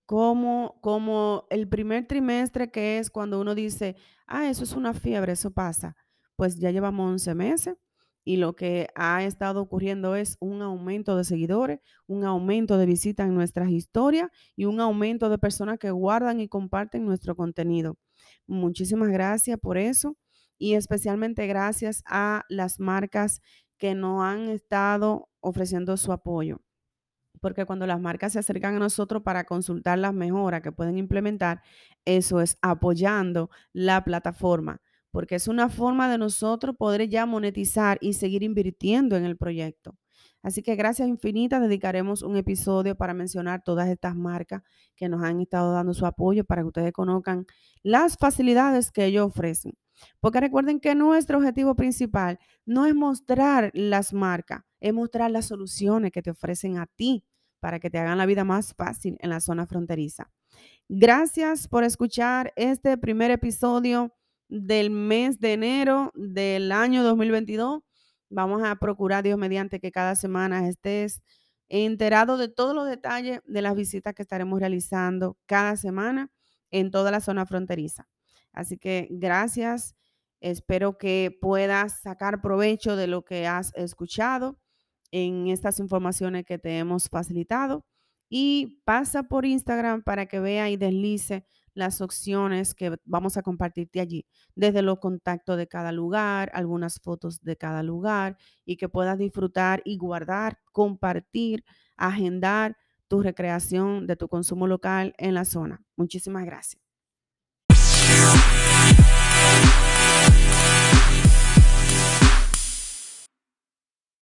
Como, 0.05 0.79
como 0.79 1.45
el 1.49 1.67
primer 1.67 2.07
trimestre 2.07 2.71
que 2.71 2.99
es 2.99 3.09
cuando 3.09 3.41
uno 3.41 3.53
dice, 3.53 3.97
ah, 4.27 4.49
eso 4.49 4.63
es 4.63 4.71
una 4.71 4.93
fiebre, 4.93 5.33
eso 5.33 5.51
pasa. 5.51 5.97
Pues 6.37 6.57
ya 6.57 6.71
llevamos 6.71 7.11
11 7.11 7.35
meses 7.35 7.75
y 8.23 8.37
lo 8.37 8.55
que 8.55 8.87
ha 8.95 9.23
estado 9.23 9.61
ocurriendo 9.61 10.15
es 10.15 10.37
un 10.39 10.61
aumento 10.61 11.17
de 11.17 11.23
seguidores, 11.23 11.79
un 12.07 12.23
aumento 12.25 12.77
de 12.77 12.85
visitas 12.85 13.27
en 13.27 13.35
nuestras 13.35 13.69
historias 13.69 14.29
y 14.55 14.65
un 14.65 14.79
aumento 14.79 15.29
de 15.29 15.37
personas 15.37 15.79
que 15.79 15.91
guardan 15.91 16.39
y 16.39 16.47
comparten 16.47 17.05
nuestro 17.05 17.35
contenido. 17.35 17.97
Muchísimas 18.47 19.09
gracias 19.09 19.59
por 19.59 19.77
eso 19.77 20.17
y 20.57 20.75
especialmente 20.75 21.47
gracias 21.47 22.03
a 22.05 22.43
las 22.49 22.79
marcas 22.79 23.41
que 23.77 23.95
nos 23.95 24.23
han 24.23 24.49
estado 24.49 25.29
ofreciendo 25.39 25.97
su 25.97 26.11
apoyo 26.11 26.61
porque 27.41 27.65
cuando 27.65 27.87
las 27.87 27.99
marcas 27.99 28.33
se 28.33 28.39
acercan 28.39 28.75
a 28.75 28.79
nosotros 28.79 29.23
para 29.23 29.43
consultar 29.43 29.97
las 29.97 30.13
mejoras 30.13 30.61
que 30.61 30.71
pueden 30.71 30.97
implementar, 30.97 31.61
eso 32.05 32.39
es 32.39 32.57
apoyando 32.61 33.49
la 33.73 34.03
plataforma, 34.03 34.79
porque 35.11 35.35
es 35.35 35.47
una 35.47 35.69
forma 35.69 36.09
de 36.09 36.17
nosotros 36.17 36.75
poder 36.77 37.07
ya 37.09 37.25
monetizar 37.25 37.97
y 38.01 38.13
seguir 38.13 38.43
invirtiendo 38.43 39.15
en 39.17 39.25
el 39.25 39.37
proyecto. 39.37 39.97
Así 40.43 40.63
que 40.63 40.75
gracias 40.75 41.07
infinitas, 41.07 41.61
dedicaremos 41.61 42.23
un 42.23 42.35
episodio 42.35 42.95
para 42.95 43.13
mencionar 43.13 43.63
todas 43.63 43.89
estas 43.89 44.15
marcas 44.15 44.63
que 44.95 45.07
nos 45.07 45.23
han 45.23 45.39
estado 45.39 45.73
dando 45.73 45.93
su 45.93 46.05
apoyo 46.05 46.43
para 46.45 46.63
que 46.63 46.67
ustedes 46.67 46.93
conozcan 46.93 47.45
las 47.83 48.17
facilidades 48.17 48.91
que 48.91 49.05
ellos 49.05 49.27
ofrecen. 49.27 49.73
Porque 50.19 50.39
recuerden 50.39 50.79
que 50.79 50.95
nuestro 50.95 51.37
objetivo 51.37 51.75
principal 51.75 52.39
no 52.65 52.87
es 52.87 52.95
mostrar 52.95 53.69
las 53.75 54.13
marcas, 54.13 54.63
es 54.79 54.93
mostrar 54.93 55.29
las 55.29 55.45
soluciones 55.45 56.11
que 56.11 56.23
te 56.23 56.31
ofrecen 56.31 56.77
a 56.79 56.87
ti 56.87 57.23
para 57.59 57.79
que 57.79 57.91
te 57.91 57.99
hagan 57.99 58.17
la 58.17 58.25
vida 58.25 58.43
más 58.43 58.73
fácil 58.73 59.17
en 59.19 59.29
la 59.29 59.39
zona 59.39 59.67
fronteriza. 59.67 60.31
Gracias 60.89 61.67
por 61.67 61.83
escuchar 61.83 62.51
este 62.55 62.97
primer 62.97 63.29
episodio 63.29 64.11
del 64.51 64.89
mes 64.89 65.39
de 65.39 65.53
enero 65.53 66.11
del 66.13 66.73
año 66.73 67.03
2022. 67.03 67.81
Vamos 68.29 68.61
a 68.63 68.75
procurar, 68.75 69.23
Dios 69.23 69.37
mediante, 69.37 69.79
que 69.79 69.91
cada 69.91 70.15
semana 70.15 70.67
estés 70.67 71.21
enterado 71.69 72.37
de 72.37 72.49
todos 72.49 72.75
los 72.75 72.85
detalles 72.85 73.39
de 73.45 73.61
las 73.61 73.75
visitas 73.75 74.13
que 74.13 74.21
estaremos 74.21 74.59
realizando 74.59 75.37
cada 75.45 75.77
semana 75.77 76.29
en 76.69 76.91
toda 76.91 77.11
la 77.11 77.21
zona 77.21 77.45
fronteriza. 77.45 78.09
Así 78.51 78.77
que 78.77 79.07
gracias. 79.09 79.95
Espero 80.41 80.97
que 80.97 81.37
puedas 81.39 82.01
sacar 82.01 82.41
provecho 82.41 82.97
de 82.97 83.07
lo 83.07 83.23
que 83.23 83.47
has 83.47 83.73
escuchado 83.75 84.59
en 85.11 85.47
estas 85.47 85.79
informaciones 85.79 86.45
que 86.45 86.57
te 86.57 86.77
hemos 86.77 87.07
facilitado 87.07 87.85
y 88.27 88.81
pasa 88.85 89.23
por 89.23 89.45
Instagram 89.45 90.03
para 90.03 90.25
que 90.25 90.39
vea 90.39 90.69
y 90.69 90.77
deslice 90.77 91.45
las 91.73 92.01
opciones 92.01 92.73
que 92.75 92.97
vamos 93.05 93.37
a 93.37 93.43
compartirte 93.43 93.99
allí, 94.01 94.25
desde 94.55 94.81
los 94.81 94.99
contactos 94.99 95.57
de 95.57 95.67
cada 95.67 95.91
lugar, 95.91 96.51
algunas 96.53 96.99
fotos 97.01 97.41
de 97.41 97.57
cada 97.57 97.83
lugar 97.83 98.37
y 98.65 98.77
que 98.77 98.89
puedas 98.89 99.17
disfrutar 99.17 99.81
y 99.85 99.97
guardar, 99.97 100.59
compartir, 100.71 101.63
agendar 101.97 102.77
tu 103.07 103.21
recreación 103.21 104.07
de 104.07 104.15
tu 104.15 104.27
consumo 104.27 104.67
local 104.67 105.13
en 105.17 105.33
la 105.33 105.45
zona. 105.45 105.83
Muchísimas 105.97 106.45
gracias. 106.45 106.80